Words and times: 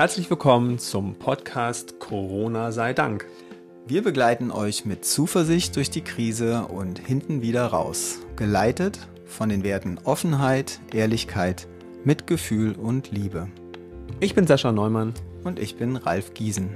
Herzlich 0.00 0.30
willkommen 0.30 0.78
zum 0.78 1.14
Podcast 1.18 2.00
Corona 2.00 2.72
sei 2.72 2.94
Dank. 2.94 3.26
Wir 3.86 4.02
begleiten 4.02 4.50
euch 4.50 4.86
mit 4.86 5.04
Zuversicht 5.04 5.76
durch 5.76 5.90
die 5.90 6.00
Krise 6.00 6.64
und 6.68 6.98
hinten 6.98 7.42
wieder 7.42 7.66
raus, 7.66 8.20
geleitet 8.34 8.98
von 9.26 9.50
den 9.50 9.62
Werten 9.62 9.98
Offenheit, 10.04 10.80
Ehrlichkeit, 10.94 11.68
Mitgefühl 12.02 12.76
und 12.76 13.10
Liebe. 13.10 13.48
Ich 14.20 14.34
bin 14.34 14.46
Sascha 14.46 14.72
Neumann 14.72 15.12
und 15.44 15.58
ich 15.58 15.76
bin 15.76 15.96
Ralf 15.96 16.32
Giesen. 16.32 16.70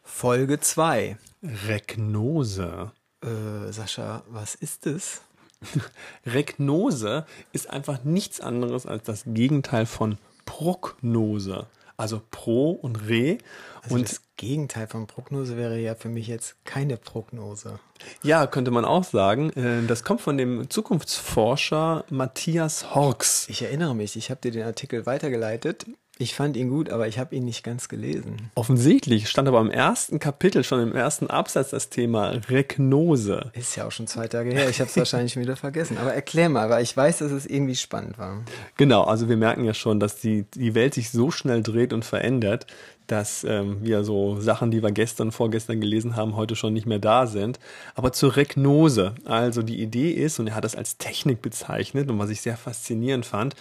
Folge 0.00 0.58
2. 0.58 1.18
Regnose. 1.42 2.92
Äh, 3.20 3.72
Sascha, 3.72 4.22
was 4.30 4.54
ist 4.54 4.86
es? 4.86 5.20
Regnose 6.26 7.26
ist 7.52 7.70
einfach 7.70 8.04
nichts 8.04 8.40
anderes 8.40 8.86
als 8.86 9.04
das 9.04 9.24
Gegenteil 9.26 9.86
von 9.86 10.18
Prognose. 10.44 11.66
Also 11.96 12.22
Pro 12.30 12.70
und 12.70 13.08
Re. 13.08 13.38
Also 13.82 13.96
und 13.96 14.08
das 14.08 14.22
Gegenteil 14.36 14.86
von 14.86 15.08
Prognose 15.08 15.56
wäre 15.56 15.78
ja 15.78 15.96
für 15.96 16.08
mich 16.08 16.28
jetzt 16.28 16.54
keine 16.64 16.96
Prognose. 16.96 17.80
Ja, 18.22 18.46
könnte 18.46 18.70
man 18.70 18.84
auch 18.84 19.02
sagen. 19.02 19.50
Äh, 19.54 19.84
das 19.86 20.04
kommt 20.04 20.20
von 20.20 20.38
dem 20.38 20.70
Zukunftsforscher 20.70 22.04
Matthias 22.08 22.94
Horks. 22.94 23.48
Ich 23.48 23.62
erinnere 23.62 23.96
mich, 23.96 24.16
ich 24.16 24.30
habe 24.30 24.40
dir 24.40 24.52
den 24.52 24.62
Artikel 24.62 25.06
weitergeleitet 25.06 25.86
ich 26.20 26.34
fand 26.34 26.56
ihn 26.56 26.68
gut, 26.68 26.90
aber 26.90 27.06
ich 27.06 27.18
habe 27.18 27.34
ihn 27.36 27.44
nicht 27.44 27.62
ganz 27.62 27.88
gelesen. 27.88 28.50
Offensichtlich 28.56 29.28
stand 29.28 29.46
aber 29.46 29.60
im 29.60 29.70
ersten 29.70 30.18
Kapitel, 30.18 30.64
schon 30.64 30.80
im 30.80 30.94
ersten 30.94 31.28
Absatz 31.28 31.70
das 31.70 31.90
Thema 31.90 32.30
Regnose. 32.48 33.52
Ist 33.54 33.76
ja 33.76 33.86
auch 33.86 33.92
schon 33.92 34.08
zwei 34.08 34.26
Tage 34.26 34.50
her. 34.50 34.68
Ich 34.68 34.80
habe 34.80 34.90
es 34.90 34.96
wahrscheinlich 34.96 35.36
wieder 35.36 35.54
vergessen. 35.54 35.96
Aber 35.96 36.12
erklär 36.12 36.48
mal, 36.48 36.70
weil 36.70 36.82
ich 36.82 36.96
weiß, 36.96 37.18
dass 37.18 37.30
es 37.30 37.46
irgendwie 37.46 37.76
spannend 37.76 38.18
war. 38.18 38.42
Genau, 38.76 39.04
also 39.04 39.28
wir 39.28 39.36
merken 39.36 39.64
ja 39.64 39.74
schon, 39.74 40.00
dass 40.00 40.20
die, 40.20 40.44
die 40.54 40.74
Welt 40.74 40.94
sich 40.94 41.10
so 41.10 41.30
schnell 41.30 41.62
dreht 41.62 41.92
und 41.92 42.04
verändert, 42.04 42.66
dass 43.06 43.44
ähm, 43.44 43.78
wir 43.82 44.02
so 44.02 44.40
Sachen, 44.40 44.72
die 44.72 44.82
wir 44.82 44.90
gestern, 44.90 45.30
vorgestern 45.30 45.80
gelesen 45.80 46.16
haben, 46.16 46.34
heute 46.34 46.56
schon 46.56 46.72
nicht 46.72 46.86
mehr 46.86 46.98
da 46.98 47.28
sind. 47.28 47.60
Aber 47.94 48.12
zur 48.12 48.34
Regnose. 48.34 49.14
Also 49.24 49.62
die 49.62 49.80
Idee 49.80 50.10
ist, 50.10 50.40
und 50.40 50.48
er 50.48 50.56
hat 50.56 50.64
das 50.64 50.74
als 50.74 50.98
Technik 50.98 51.42
bezeichnet 51.42 52.10
und 52.10 52.18
was 52.18 52.30
ich 52.30 52.40
sehr 52.40 52.56
faszinierend 52.56 53.24
fand, 53.24 53.54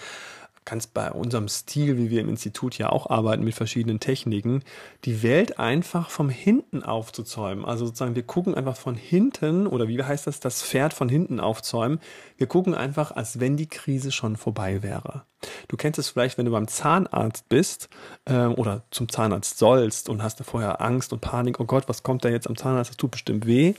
ganz 0.68 0.86
bei 0.86 1.12
unserem 1.12 1.48
Stil, 1.48 1.98
wie 1.98 2.10
wir 2.10 2.22
im 2.22 2.30
Institut 2.30 2.78
ja 2.78 2.90
auch 2.90 3.10
arbeiten 3.10 3.44
mit 3.44 3.56
verschiedenen 3.56 4.00
Techniken, 4.00 4.64
die 5.06 5.24
Welt 5.24 5.60
einfach 5.60 6.10
vom 6.10 6.30
Hinten 6.30 6.84
aufzuzäumen. 6.84 7.66
Also 7.66 7.86
sozusagen, 7.86 8.16
wir 8.16 8.24
gucken 8.24 8.54
einfach 8.54 8.76
von 8.76 8.96
hinten, 8.96 9.66
oder 9.66 9.88
wie 9.88 10.04
heißt 10.04 10.28
das, 10.28 10.40
das 10.40 10.62
Pferd 10.62 10.94
von 10.94 11.10
hinten 11.10 11.40
aufzäumen. 11.40 12.00
Wir 12.38 12.48
gucken 12.48 12.76
einfach, 12.76 13.12
als 13.12 13.40
wenn 13.40 13.58
die 13.58 13.68
Krise 13.68 14.12
schon 14.12 14.36
vorbei 14.36 14.84
wäre. 14.84 15.24
Du 15.68 15.78
kennst 15.78 16.00
es 16.00 16.10
vielleicht, 16.10 16.38
wenn 16.38 16.46
du 16.46 16.52
beim 16.52 16.68
Zahnarzt 16.68 17.48
bist 17.48 17.90
ähm, 18.26 18.56
oder 18.56 18.84
zum 18.92 19.08
Zahnarzt 19.08 19.58
sollst 19.58 20.10
und 20.10 20.24
hast 20.24 20.40
da 20.40 20.44
vorher 20.44 20.82
Angst 20.82 21.14
und 21.14 21.22
Panik, 21.22 21.60
oh 21.60 21.66
Gott, 21.66 21.88
was 21.88 22.04
kommt 22.04 22.26
da 22.26 22.30
jetzt 22.30 22.48
am 22.48 22.58
Zahnarzt, 22.58 22.90
das 22.92 22.98
tut 22.98 23.12
bestimmt 23.12 23.46
weh. 23.46 23.76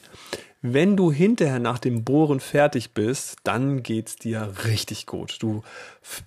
Wenn 0.61 0.97
du 0.97 1.13
hinterher 1.13 1.61
nach 1.61 1.79
dem 1.79 2.03
Bohren 2.03 2.41
fertig 2.41 2.93
bist, 2.93 3.37
dann 3.45 3.85
geht's 3.85 4.17
dir 4.17 4.55
richtig 4.65 5.07
gut. 5.07 5.37
Du 5.41 5.63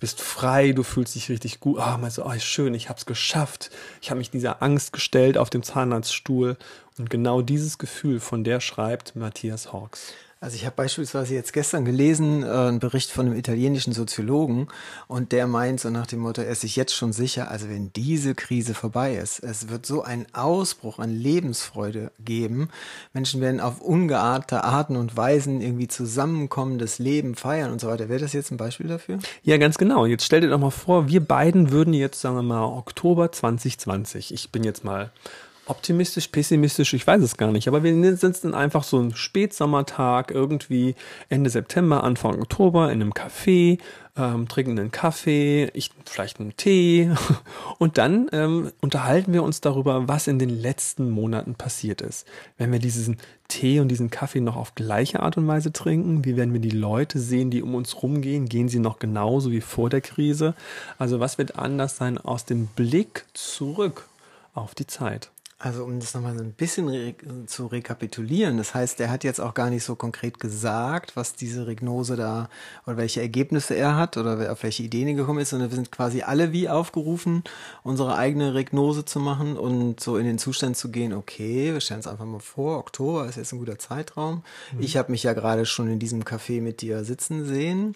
bist 0.00 0.22
frei, 0.22 0.72
du 0.72 0.82
fühlst 0.82 1.14
dich 1.14 1.28
richtig 1.28 1.60
gut. 1.60 1.78
Ah, 1.78 1.96
oh, 1.96 1.98
meinst 1.98 2.16
du, 2.16 2.24
oh, 2.24 2.38
schön, 2.38 2.72
ich 2.72 2.88
hab's 2.88 3.04
geschafft. 3.04 3.70
Ich 4.00 4.08
habe 4.08 4.16
mich 4.16 4.30
dieser 4.30 4.62
Angst 4.62 4.94
gestellt 4.94 5.36
auf 5.36 5.50
dem 5.50 5.62
Zahnarztstuhl. 5.62 6.56
Und 6.96 7.10
genau 7.10 7.42
dieses 7.42 7.76
Gefühl, 7.76 8.20
von 8.20 8.42
der 8.42 8.60
schreibt 8.60 9.16
Matthias 9.16 9.74
Hawks. 9.74 10.14
Also 10.42 10.56
ich 10.56 10.66
habe 10.66 10.74
beispielsweise 10.74 11.34
jetzt 11.34 11.52
gestern 11.52 11.84
gelesen, 11.84 12.42
äh, 12.42 12.46
einen 12.46 12.80
Bericht 12.80 13.12
von 13.12 13.26
einem 13.26 13.36
italienischen 13.36 13.92
Soziologen 13.92 14.66
und 15.06 15.30
der 15.30 15.46
meint 15.46 15.78
so 15.78 15.88
nach 15.88 16.08
dem 16.08 16.18
Motto, 16.18 16.42
er 16.42 16.50
ist 16.50 16.62
sich 16.62 16.74
jetzt 16.74 16.96
schon 16.96 17.12
sicher, 17.12 17.48
also 17.48 17.68
wenn 17.68 17.92
diese 17.92 18.34
Krise 18.34 18.74
vorbei 18.74 19.14
ist, 19.14 19.38
es 19.38 19.68
wird 19.68 19.86
so 19.86 20.02
einen 20.02 20.26
Ausbruch 20.32 20.98
an 20.98 21.10
Lebensfreude 21.10 22.10
geben. 22.24 22.70
Menschen 23.12 23.40
werden 23.40 23.60
auf 23.60 23.80
ungeahnte 23.80 24.64
Arten 24.64 24.96
und 24.96 25.16
Weisen 25.16 25.60
irgendwie 25.60 25.86
zusammenkommen, 25.86 26.80
das 26.80 26.98
Leben 26.98 27.36
feiern 27.36 27.70
und 27.70 27.80
so 27.80 27.86
weiter. 27.86 28.08
Wäre 28.08 28.18
das 28.18 28.32
jetzt 28.32 28.50
ein 28.50 28.56
Beispiel 28.56 28.88
dafür? 28.88 29.20
Ja, 29.44 29.58
ganz 29.58 29.78
genau. 29.78 30.06
Jetzt 30.06 30.24
stell 30.24 30.40
dir 30.40 30.50
doch 30.50 30.58
mal 30.58 30.70
vor, 30.70 31.06
wir 31.06 31.24
beiden 31.24 31.70
würden 31.70 31.94
jetzt, 31.94 32.20
sagen 32.20 32.34
wir 32.34 32.42
mal, 32.42 32.64
Oktober 32.64 33.30
2020, 33.30 34.34
ich 34.34 34.50
bin 34.50 34.64
jetzt 34.64 34.82
mal 34.82 35.12
optimistisch, 35.66 36.28
pessimistisch, 36.28 36.92
ich 36.94 37.06
weiß 37.06 37.22
es 37.22 37.36
gar 37.36 37.52
nicht. 37.52 37.68
Aber 37.68 37.82
wir 37.82 38.16
sitzen 38.16 38.54
einfach 38.54 38.82
so 38.82 38.98
einen 38.98 39.14
Spätsommertag, 39.14 40.30
irgendwie 40.30 40.94
Ende 41.28 41.50
September, 41.50 42.02
Anfang 42.02 42.40
Oktober 42.40 42.90
in 42.90 43.00
einem 43.00 43.12
Café, 43.12 43.78
ähm, 44.14 44.46
trinken 44.46 44.78
einen 44.78 44.90
Kaffee, 44.90 45.70
ich 45.72 45.90
vielleicht 46.04 46.38
einen 46.38 46.56
Tee 46.56 47.10
und 47.78 47.96
dann 47.96 48.28
ähm, 48.32 48.70
unterhalten 48.82 49.32
wir 49.32 49.42
uns 49.42 49.60
darüber, 49.62 50.06
was 50.06 50.26
in 50.26 50.38
den 50.38 50.50
letzten 50.50 51.10
Monaten 51.10 51.54
passiert 51.54 52.02
ist. 52.02 52.26
Wenn 52.58 52.72
wir 52.72 52.78
diesen 52.78 53.16
Tee 53.48 53.80
und 53.80 53.88
diesen 53.88 54.10
Kaffee 54.10 54.40
noch 54.40 54.56
auf 54.56 54.74
gleiche 54.74 55.20
Art 55.20 55.38
und 55.38 55.46
Weise 55.46 55.72
trinken, 55.72 56.24
wie 56.24 56.36
werden 56.36 56.52
wir 56.52 56.60
die 56.60 56.70
Leute 56.70 57.18
sehen, 57.18 57.50
die 57.50 57.62
um 57.62 57.74
uns 57.74 58.02
rumgehen, 58.02 58.48
gehen 58.48 58.68
sie 58.68 58.80
noch 58.80 58.98
genauso 58.98 59.50
wie 59.50 59.62
vor 59.62 59.88
der 59.88 60.02
Krise? 60.02 60.54
Also 60.98 61.20
was 61.20 61.38
wird 61.38 61.58
anders 61.58 61.96
sein 61.96 62.18
aus 62.18 62.44
dem 62.44 62.66
Blick 62.66 63.24
zurück 63.32 64.08
auf 64.52 64.74
die 64.74 64.86
Zeit? 64.86 65.30
Also 65.64 65.84
um 65.84 66.00
das 66.00 66.12
nochmal 66.12 66.36
so 66.36 66.42
ein 66.42 66.54
bisschen 66.54 66.88
re 66.88 67.14
zu 67.46 67.68
rekapitulieren, 67.68 68.56
das 68.56 68.74
heißt, 68.74 68.98
er 68.98 69.12
hat 69.12 69.22
jetzt 69.22 69.40
auch 69.40 69.54
gar 69.54 69.70
nicht 69.70 69.84
so 69.84 69.94
konkret 69.94 70.40
gesagt, 70.40 71.14
was 71.14 71.36
diese 71.36 71.68
Regnose 71.68 72.16
da 72.16 72.48
oder 72.84 72.96
welche 72.96 73.20
Ergebnisse 73.20 73.74
er 73.74 73.96
hat 73.96 74.16
oder 74.16 74.50
auf 74.50 74.64
welche 74.64 74.82
Ideen 74.82 75.06
er 75.06 75.14
gekommen 75.14 75.38
ist, 75.38 75.50
sondern 75.50 75.70
wir 75.70 75.76
sind 75.76 75.92
quasi 75.92 76.22
alle 76.22 76.50
wie 76.50 76.68
aufgerufen, 76.68 77.44
unsere 77.84 78.16
eigene 78.16 78.54
Regnose 78.54 79.04
zu 79.04 79.20
machen 79.20 79.56
und 79.56 80.00
so 80.00 80.16
in 80.16 80.26
den 80.26 80.38
Zustand 80.38 80.76
zu 80.76 80.90
gehen, 80.90 81.12
okay, 81.12 81.72
wir 81.72 81.80
stellen 81.80 82.00
es 82.00 82.08
einfach 82.08 82.24
mal 82.24 82.40
vor, 82.40 82.78
Oktober 82.78 83.28
ist 83.28 83.36
jetzt 83.36 83.52
ein 83.52 83.60
guter 83.60 83.78
Zeitraum. 83.78 84.42
Mhm. 84.72 84.80
Ich 84.80 84.96
habe 84.96 85.12
mich 85.12 85.22
ja 85.22 85.32
gerade 85.32 85.64
schon 85.64 85.88
in 85.88 86.00
diesem 86.00 86.24
Café 86.24 86.60
mit 86.60 86.80
dir 86.80 87.04
sitzen 87.04 87.46
sehen. 87.46 87.94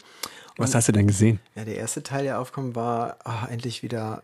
Was 0.57 0.77
hast 0.77 0.87
du 0.87 0.93
denn 0.93 1.09
gesehen? 1.09 1.41
Ja, 1.57 1.65
der 1.65 1.75
erste 1.75 2.05
Teil, 2.05 2.23
der 2.23 2.39
aufkommt, 2.39 2.77
war 2.77 3.17
ach, 3.25 3.49
endlich 3.49 3.83
wieder 3.83 4.23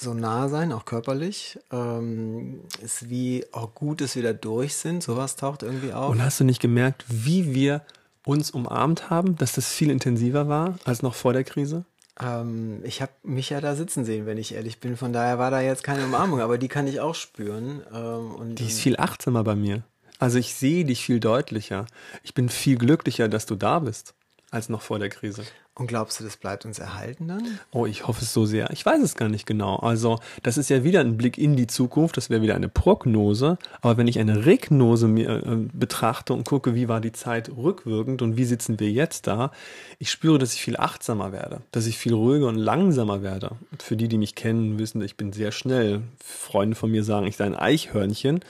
so 0.00 0.14
nah 0.14 0.48
sein, 0.48 0.72
auch 0.72 0.84
körperlich. 0.84 1.58
Ähm, 1.70 2.60
ist 2.82 3.08
wie 3.10 3.44
auch 3.52 3.74
gut, 3.74 4.00
dass 4.00 4.16
wir 4.16 4.22
da 4.22 4.32
durch 4.32 4.74
sind. 4.74 5.02
Sowas 5.02 5.36
taucht 5.36 5.62
irgendwie 5.62 5.92
auf. 5.92 6.10
Und 6.10 6.22
hast 6.22 6.40
du 6.40 6.44
nicht 6.44 6.60
gemerkt, 6.60 7.04
wie 7.08 7.54
wir 7.54 7.82
uns 8.24 8.50
umarmt 8.50 9.10
haben, 9.10 9.36
dass 9.36 9.52
das 9.52 9.72
viel 9.72 9.90
intensiver 9.90 10.48
war 10.48 10.78
als 10.84 11.02
noch 11.02 11.14
vor 11.14 11.32
der 11.32 11.44
Krise? 11.44 11.84
Ähm, 12.20 12.80
ich 12.84 13.00
habe 13.02 13.12
mich 13.22 13.50
ja 13.50 13.60
da 13.60 13.74
sitzen 13.74 14.04
sehen, 14.04 14.26
wenn 14.26 14.38
ich 14.38 14.54
ehrlich 14.54 14.80
bin. 14.80 14.96
Von 14.96 15.12
daher 15.12 15.38
war 15.38 15.50
da 15.50 15.60
jetzt 15.60 15.82
keine 15.82 16.04
Umarmung, 16.04 16.40
aber 16.40 16.58
die 16.58 16.68
kann 16.68 16.86
ich 16.86 17.00
auch 17.00 17.14
spüren. 17.14 17.82
Ähm, 17.92 18.34
und, 18.34 18.54
die 18.56 18.66
ist 18.66 18.80
viel 18.80 18.96
achtsamer 18.96 19.44
bei 19.44 19.54
mir. 19.54 19.82
Also 20.18 20.38
ich 20.38 20.54
sehe 20.54 20.84
dich 20.84 21.02
viel 21.02 21.18
deutlicher. 21.18 21.86
Ich 22.22 22.34
bin 22.34 22.50
viel 22.50 22.76
glücklicher, 22.76 23.28
dass 23.28 23.46
du 23.46 23.56
da 23.56 23.78
bist, 23.78 24.14
als 24.50 24.68
noch 24.68 24.82
vor 24.82 24.98
der 24.98 25.08
Krise. 25.08 25.44
Und 25.76 25.86
glaubst 25.86 26.20
du, 26.20 26.24
das 26.24 26.36
bleibt 26.36 26.66
uns 26.66 26.78
erhalten 26.78 27.28
dann? 27.28 27.58
Oh, 27.70 27.86
ich 27.86 28.06
hoffe 28.06 28.22
es 28.22 28.32
so 28.32 28.44
sehr. 28.44 28.70
Ich 28.70 28.84
weiß 28.84 29.00
es 29.02 29.14
gar 29.14 29.28
nicht 29.28 29.46
genau. 29.46 29.76
Also, 29.76 30.18
das 30.42 30.58
ist 30.58 30.68
ja 30.68 30.84
wieder 30.84 31.00
ein 31.00 31.16
Blick 31.16 31.38
in 31.38 31.56
die 31.56 31.68
Zukunft, 31.68 32.16
das 32.16 32.28
wäre 32.28 32.42
wieder 32.42 32.56
eine 32.56 32.68
Prognose. 32.68 33.56
Aber 33.80 33.96
wenn 33.96 34.08
ich 34.08 34.18
eine 34.18 34.44
Regnose 34.44 35.06
mir 35.06 35.46
äh, 35.46 35.56
betrachte 35.72 36.34
und 36.34 36.44
gucke, 36.44 36.74
wie 36.74 36.88
war 36.88 37.00
die 37.00 37.12
Zeit 37.12 37.50
rückwirkend 37.56 38.20
und 38.20 38.36
wie 38.36 38.44
sitzen 38.44 38.80
wir 38.80 38.90
jetzt 38.90 39.26
da, 39.26 39.52
ich 39.98 40.10
spüre, 40.10 40.38
dass 40.38 40.54
ich 40.54 40.60
viel 40.60 40.76
achtsamer 40.76 41.32
werde, 41.32 41.62
dass 41.70 41.86
ich 41.86 41.96
viel 41.96 42.14
ruhiger 42.14 42.48
und 42.48 42.56
langsamer 42.56 43.22
werde. 43.22 43.52
Und 43.70 43.82
für 43.82 43.96
die, 43.96 44.08
die 44.08 44.18
mich 44.18 44.34
kennen, 44.34 44.78
wissen, 44.78 45.00
ich 45.02 45.16
bin 45.16 45.32
sehr 45.32 45.52
schnell. 45.52 46.02
Freunde 46.18 46.74
von 46.74 46.90
mir 46.90 47.04
sagen, 47.04 47.26
ich 47.26 47.36
sei 47.36 47.46
ein 47.46 47.56
Eichhörnchen 47.56 48.40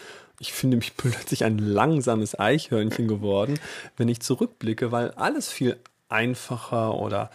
ich 0.40 0.52
finde 0.54 0.78
mich 0.78 0.92
plötzlich 0.96 1.44
ein 1.44 1.58
langsames 1.58 2.36
Eichhörnchen 2.38 3.06
geworden, 3.06 3.60
wenn 3.96 4.08
ich 4.08 4.20
zurückblicke, 4.20 4.90
weil 4.90 5.10
alles 5.12 5.50
viel 5.50 5.76
einfacher 6.10 6.94
oder 6.94 7.30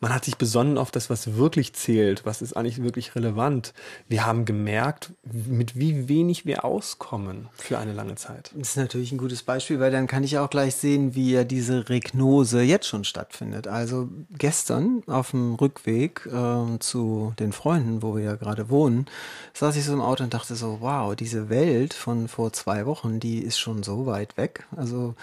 man 0.00 0.14
hat 0.14 0.24
sich 0.24 0.36
besonnen 0.36 0.78
auf 0.78 0.90
das, 0.90 1.10
was 1.10 1.36
wirklich 1.36 1.72
zählt, 1.72 2.24
was 2.24 2.40
ist 2.40 2.56
eigentlich 2.56 2.82
wirklich 2.82 3.14
relevant. 3.16 3.74
Wir 4.08 4.26
haben 4.26 4.44
gemerkt, 4.44 5.12
mit 5.24 5.78
wie 5.78 6.08
wenig 6.08 6.46
wir 6.46 6.64
auskommen 6.64 7.48
für 7.54 7.78
eine 7.78 7.92
lange 7.92 8.14
Zeit. 8.14 8.52
Das 8.56 8.70
ist 8.70 8.76
natürlich 8.76 9.10
ein 9.10 9.18
gutes 9.18 9.42
Beispiel, 9.42 9.80
weil 9.80 9.90
dann 9.90 10.06
kann 10.06 10.22
ich 10.22 10.38
auch 10.38 10.50
gleich 10.50 10.76
sehen, 10.76 11.14
wie 11.14 11.32
ja 11.32 11.44
diese 11.44 11.88
Regnose 11.88 12.62
jetzt 12.62 12.86
schon 12.86 13.04
stattfindet. 13.04 13.66
Also 13.66 14.08
gestern 14.30 15.02
auf 15.06 15.32
dem 15.32 15.54
Rückweg 15.54 16.26
äh, 16.26 16.78
zu 16.78 17.34
den 17.38 17.52
Freunden, 17.52 18.02
wo 18.02 18.14
wir 18.14 18.22
ja 18.22 18.34
gerade 18.36 18.70
wohnen, 18.70 19.06
saß 19.54 19.74
ich 19.76 19.84
so 19.84 19.92
im 19.92 20.00
Auto 20.00 20.22
und 20.22 20.34
dachte 20.34 20.54
so, 20.54 20.78
wow, 20.80 21.16
diese 21.16 21.48
Welt 21.48 21.92
von 21.92 22.28
vor 22.28 22.52
zwei 22.52 22.86
Wochen, 22.86 23.18
die 23.18 23.38
ist 23.40 23.58
schon 23.58 23.82
so 23.82 24.06
weit 24.06 24.36
weg. 24.36 24.64
Also 24.76 25.14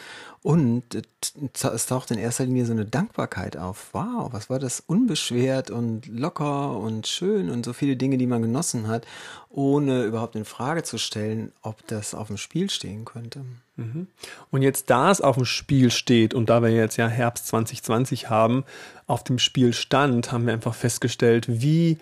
und 0.45 0.83
es 1.53 1.85
taucht 1.87 2.11
in 2.11 2.19
erster 2.19 2.45
Linie 2.45 2.67
so 2.67 2.71
eine 2.71 2.85
Dankbarkeit 2.85 3.57
auf. 3.57 3.89
Wow, 3.93 4.31
was 4.31 4.47
war 4.47 4.59
das? 4.59 4.64
Das 4.65 4.81
unbeschwert 4.81 5.69
und 5.69 6.07
locker 6.07 6.77
und 6.77 7.07
schön 7.07 7.49
und 7.49 7.63
so 7.63 7.71
viele 7.71 7.95
Dinge, 7.95 8.17
die 8.17 8.27
man 8.27 8.41
genossen 8.41 8.87
hat, 8.87 9.05
ohne 9.49 10.03
überhaupt 10.03 10.35
in 10.35 10.43
Frage 10.43 10.83
zu 10.83 10.97
stellen, 10.97 11.51
ob 11.61 11.85
das 11.87 12.13
auf 12.13 12.27
dem 12.27 12.37
Spiel 12.37 12.69
stehen 12.69 13.05
könnte. 13.05 13.45
Mhm. 13.77 14.07
Und 14.51 14.61
jetzt, 14.61 14.89
da 14.89 15.11
es 15.11 15.21
auf 15.21 15.35
dem 15.35 15.45
Spiel 15.45 15.91
steht 15.91 16.33
und 16.33 16.49
da 16.49 16.61
wir 16.61 16.71
jetzt 16.71 16.97
ja 16.97 17.07
Herbst 17.07 17.47
2020 17.47 18.29
haben, 18.29 18.65
auf 19.07 19.23
dem 19.23 19.39
Spiel 19.39 19.71
stand, 19.71 20.31
haben 20.31 20.45
wir 20.47 20.53
einfach 20.53 20.75
festgestellt, 20.75 21.45
wie 21.47 21.97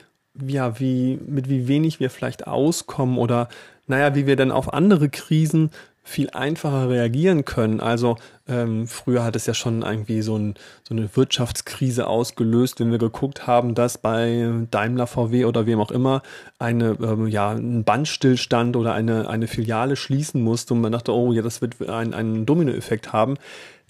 ja, 0.48 0.80
wie, 0.80 1.20
mit 1.28 1.50
wie 1.50 1.68
wenig 1.68 2.00
wir 2.00 2.10
vielleicht 2.10 2.48
auskommen 2.48 3.18
oder, 3.18 3.50
naja, 3.86 4.16
wie 4.16 4.26
wir 4.26 4.36
dann 4.36 4.52
auf 4.52 4.74
andere 4.74 5.10
Krisen 5.10 5.70
viel 6.04 6.30
einfacher 6.32 6.90
reagieren 6.90 7.46
können. 7.46 7.80
Also 7.80 8.18
ähm, 8.48 8.88
früher 8.88 9.24
hat 9.24 9.38
es 9.38 9.46
ja 9.46 9.54
schon 9.54 9.84
irgendwie 9.84 10.22
so, 10.22 10.38
ein, 10.38 10.56
so 10.84 10.94
eine 10.94 11.16
Wirtschaftskrise 11.16 12.08
ausgelöst, 12.08 12.82
wenn 12.82 12.92
wir 12.92 12.98
geguckt 12.98 13.48
haben, 13.48 13.74
dass 13.74 13.98
bei 13.98 14.50
Daimler, 14.70 15.08
VW 15.08 15.46
oder 15.46 15.66
wem 15.66 15.80
auch 15.80 15.92
immer 15.92 16.22
eine, 16.60 16.98
ähm, 17.02 17.28
ja, 17.28 17.52
ein 17.52 17.86
Bandstillstand 17.86 18.76
oder 18.76 18.94
eine, 18.94 19.30
eine 19.30 19.48
Filiale 19.48 19.96
schließen 19.96 20.42
musste 20.42 20.74
und 20.74 20.82
man 20.82 20.92
dachte, 20.92 21.14
oh 21.14 21.32
ja, 21.32 21.42
das 21.42 21.62
wird 21.62 21.90
ein, 21.90 22.14
einen 22.14 22.46
Dominoeffekt 22.46 23.14
haben. 23.14 23.36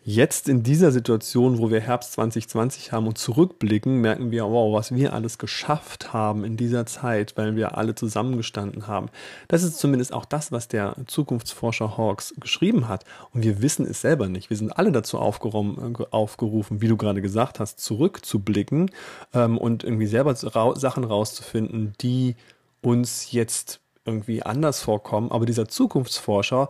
Jetzt 0.05 0.49
in 0.49 0.63
dieser 0.63 0.91
Situation, 0.91 1.59
wo 1.59 1.71
wir 1.71 1.79
Herbst 1.79 2.11
2020 2.13 2.91
haben 2.91 3.07
und 3.07 3.17
zurückblicken, 3.17 4.01
merken 4.01 4.31
wir, 4.31 4.43
wow, 4.43 4.73
was 4.73 4.93
wir 4.93 5.13
alles 5.13 5.37
geschafft 5.37 6.11
haben 6.11 6.43
in 6.43 6.57
dieser 6.57 6.85
Zeit, 6.85 7.37
weil 7.37 7.55
wir 7.55 7.77
alle 7.77 7.95
zusammengestanden 7.95 8.87
haben. 8.87 9.07
Das 9.47 9.63
ist 9.63 9.77
zumindest 9.79 10.11
auch 10.11 10.25
das, 10.25 10.51
was 10.51 10.67
der 10.67 10.97
Zukunftsforscher 11.07 11.97
Hawks 11.97 12.33
geschrieben 12.37 12.89
hat. 12.89 13.05
Und 13.31 13.43
wir 13.43 13.61
wissen 13.61 13.85
es 13.85 14.01
selber 14.01 14.27
nicht. 14.27 14.49
Wir 14.49 14.57
sind 14.57 14.77
alle 14.77 14.91
dazu 14.91 15.19
aufgerufen, 15.19 16.81
wie 16.81 16.87
du 16.89 16.97
gerade 16.97 17.21
gesagt 17.21 17.61
hast, 17.61 17.79
zurückzublicken 17.79 18.91
ähm, 19.33 19.57
und 19.57 19.85
irgendwie 19.85 20.07
selber 20.07 20.35
Sachen 20.35 21.05
rauszufinden, 21.05 21.93
die 22.01 22.35
uns 22.81 23.31
jetzt 23.31 23.79
irgendwie 24.03 24.43
anders 24.43 24.81
vorkommen. 24.81 25.31
Aber 25.31 25.45
dieser 25.45 25.69
Zukunftsforscher, 25.69 26.67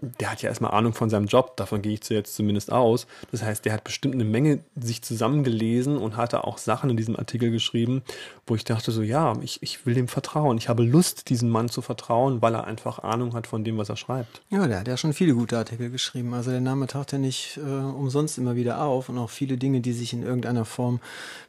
der 0.00 0.30
hat 0.30 0.42
ja 0.42 0.48
erstmal 0.48 0.72
Ahnung 0.72 0.94
von 0.94 1.10
seinem 1.10 1.26
Job, 1.26 1.56
davon 1.56 1.82
gehe 1.82 1.92
ich 1.92 2.08
jetzt 2.08 2.34
zumindest 2.34 2.72
aus. 2.72 3.06
Das 3.30 3.42
heißt, 3.42 3.64
der 3.64 3.72
hat 3.72 3.84
bestimmt 3.84 4.14
eine 4.14 4.24
Menge 4.24 4.60
sich 4.74 5.02
zusammengelesen 5.02 5.98
und 5.98 6.16
hatte 6.16 6.44
auch 6.44 6.58
Sachen 6.58 6.90
in 6.90 6.96
diesem 6.96 7.16
Artikel 7.16 7.50
geschrieben, 7.50 8.02
wo 8.46 8.54
ich 8.54 8.64
dachte 8.64 8.92
so, 8.92 9.02
ja, 9.02 9.34
ich, 9.42 9.62
ich 9.62 9.84
will 9.86 9.94
dem 9.94 10.08
vertrauen. 10.08 10.56
Ich 10.58 10.68
habe 10.68 10.82
Lust, 10.82 11.28
diesem 11.28 11.50
Mann 11.50 11.68
zu 11.68 11.82
vertrauen, 11.82 12.40
weil 12.40 12.54
er 12.54 12.64
einfach 12.64 13.00
Ahnung 13.00 13.34
hat 13.34 13.46
von 13.46 13.64
dem, 13.64 13.78
was 13.78 13.88
er 13.88 13.96
schreibt. 13.96 14.42
Ja, 14.48 14.66
der 14.66 14.80
hat 14.80 14.88
ja 14.88 14.96
schon 14.96 15.12
viele 15.12 15.34
gute 15.34 15.58
Artikel 15.58 15.90
geschrieben. 15.90 16.34
Also 16.34 16.50
der 16.50 16.60
Name 16.60 16.86
taucht 16.86 17.12
ja 17.12 17.18
nicht 17.18 17.58
äh, 17.58 17.60
umsonst 17.60 18.38
immer 18.38 18.56
wieder 18.56 18.82
auf 18.82 19.08
und 19.08 19.18
auch 19.18 19.30
viele 19.30 19.56
Dinge, 19.56 19.80
die 19.80 19.92
sich 19.92 20.12
in 20.12 20.22
irgendeiner 20.22 20.64
Form 20.64 21.00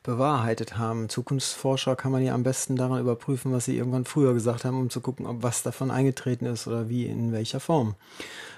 bewahrheitet 0.03 0.77
haben. 0.77 1.09
Zukunftsforscher 1.09 1.95
kann 1.95 2.11
man 2.11 2.23
ja 2.23 2.33
am 2.33 2.43
besten 2.43 2.75
daran 2.75 2.99
überprüfen, 2.99 3.51
was 3.51 3.65
sie 3.65 3.77
irgendwann 3.77 4.05
früher 4.05 4.33
gesagt 4.33 4.65
haben, 4.65 4.79
um 4.79 4.89
zu 4.89 5.01
gucken, 5.01 5.25
ob 5.25 5.43
was 5.43 5.63
davon 5.63 5.91
eingetreten 5.91 6.45
ist 6.45 6.67
oder 6.67 6.89
wie, 6.89 7.05
in 7.05 7.31
welcher 7.31 7.59
Form. 7.59 7.95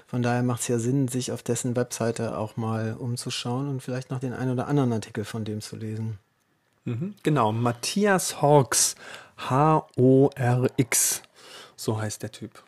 Von 0.06 0.22
daher 0.22 0.42
macht 0.42 0.60
es 0.62 0.68
ja 0.68 0.78
Sinn, 0.78 1.08
sich 1.08 1.32
auf 1.32 1.42
dessen 1.42 1.76
Webseite 1.76 2.38
auch 2.38 2.56
mal 2.56 2.94
umzuschauen 2.98 3.68
und 3.68 3.80
vielleicht 3.82 4.10
noch 4.10 4.20
den 4.20 4.32
einen 4.32 4.52
oder 4.52 4.68
anderen 4.68 4.92
Artikel 4.92 5.24
von 5.24 5.44
dem 5.44 5.60
zu 5.60 5.76
lesen. 5.76 6.18
Mhm, 6.84 7.14
genau, 7.22 7.50
Matthias 7.52 8.42
Horks, 8.42 8.94
H-O-R-X, 9.38 11.22
so 11.76 11.98
heißt 12.00 12.22
der 12.22 12.30
Typ. 12.30 12.62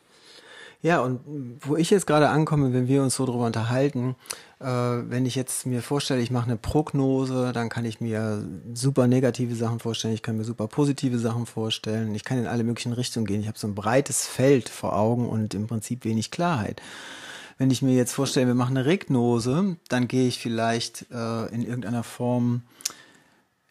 Ja, 0.83 1.00
und 1.00 1.21
wo 1.61 1.77
ich 1.77 1.91
jetzt 1.91 2.06
gerade 2.06 2.29
ankomme, 2.29 2.73
wenn 2.73 2.87
wir 2.87 3.03
uns 3.03 3.17
so 3.17 3.27
drüber 3.27 3.47
unterhalten, 3.47 4.15
äh, 4.61 4.67
wenn 4.67 5.27
ich 5.27 5.35
jetzt 5.35 5.67
mir 5.67 5.83
vorstelle, 5.83 6.21
ich 6.21 6.31
mache 6.31 6.47
eine 6.47 6.56
Prognose, 6.56 7.53
dann 7.53 7.69
kann 7.69 7.85
ich 7.85 8.00
mir 8.00 8.47
super 8.73 9.06
negative 9.06 9.55
Sachen 9.55 9.81
vorstellen, 9.81 10.15
ich 10.15 10.23
kann 10.23 10.37
mir 10.37 10.44
super 10.44 10.69
positive 10.69 11.19
Sachen 11.19 11.47
vorstellen, 11.47 12.15
ich 12.15 12.25
kann 12.25 12.38
in 12.38 12.47
alle 12.47 12.62
möglichen 12.62 12.93
Richtungen 12.93 13.27
gehen. 13.27 13.41
Ich 13.41 13.49
habe 13.49 13.59
so 13.59 13.67
ein 13.67 13.75
breites 13.75 14.27
Feld 14.27 14.69
vor 14.69 14.97
Augen 14.97 15.29
und 15.29 15.55
im 15.55 15.67
Prinzip 15.67 16.05
wenig 16.05 16.31
Klarheit. 16.31 16.81
Wenn 17.58 17.70
ich 17.70 17.82
mir 17.82 17.94
jetzt 17.94 18.12
vorstelle, 18.12 18.49
wir 18.49 18.55
machen 18.55 18.76
eine 18.76 18.87
Regnose, 18.87 19.76
dann 19.88 20.08
gehe 20.08 20.29
ich 20.29 20.38
vielleicht 20.38 21.06
äh, 21.11 21.47
in 21.47 21.62
irgendeiner 21.62 22.03
Form 22.03 22.62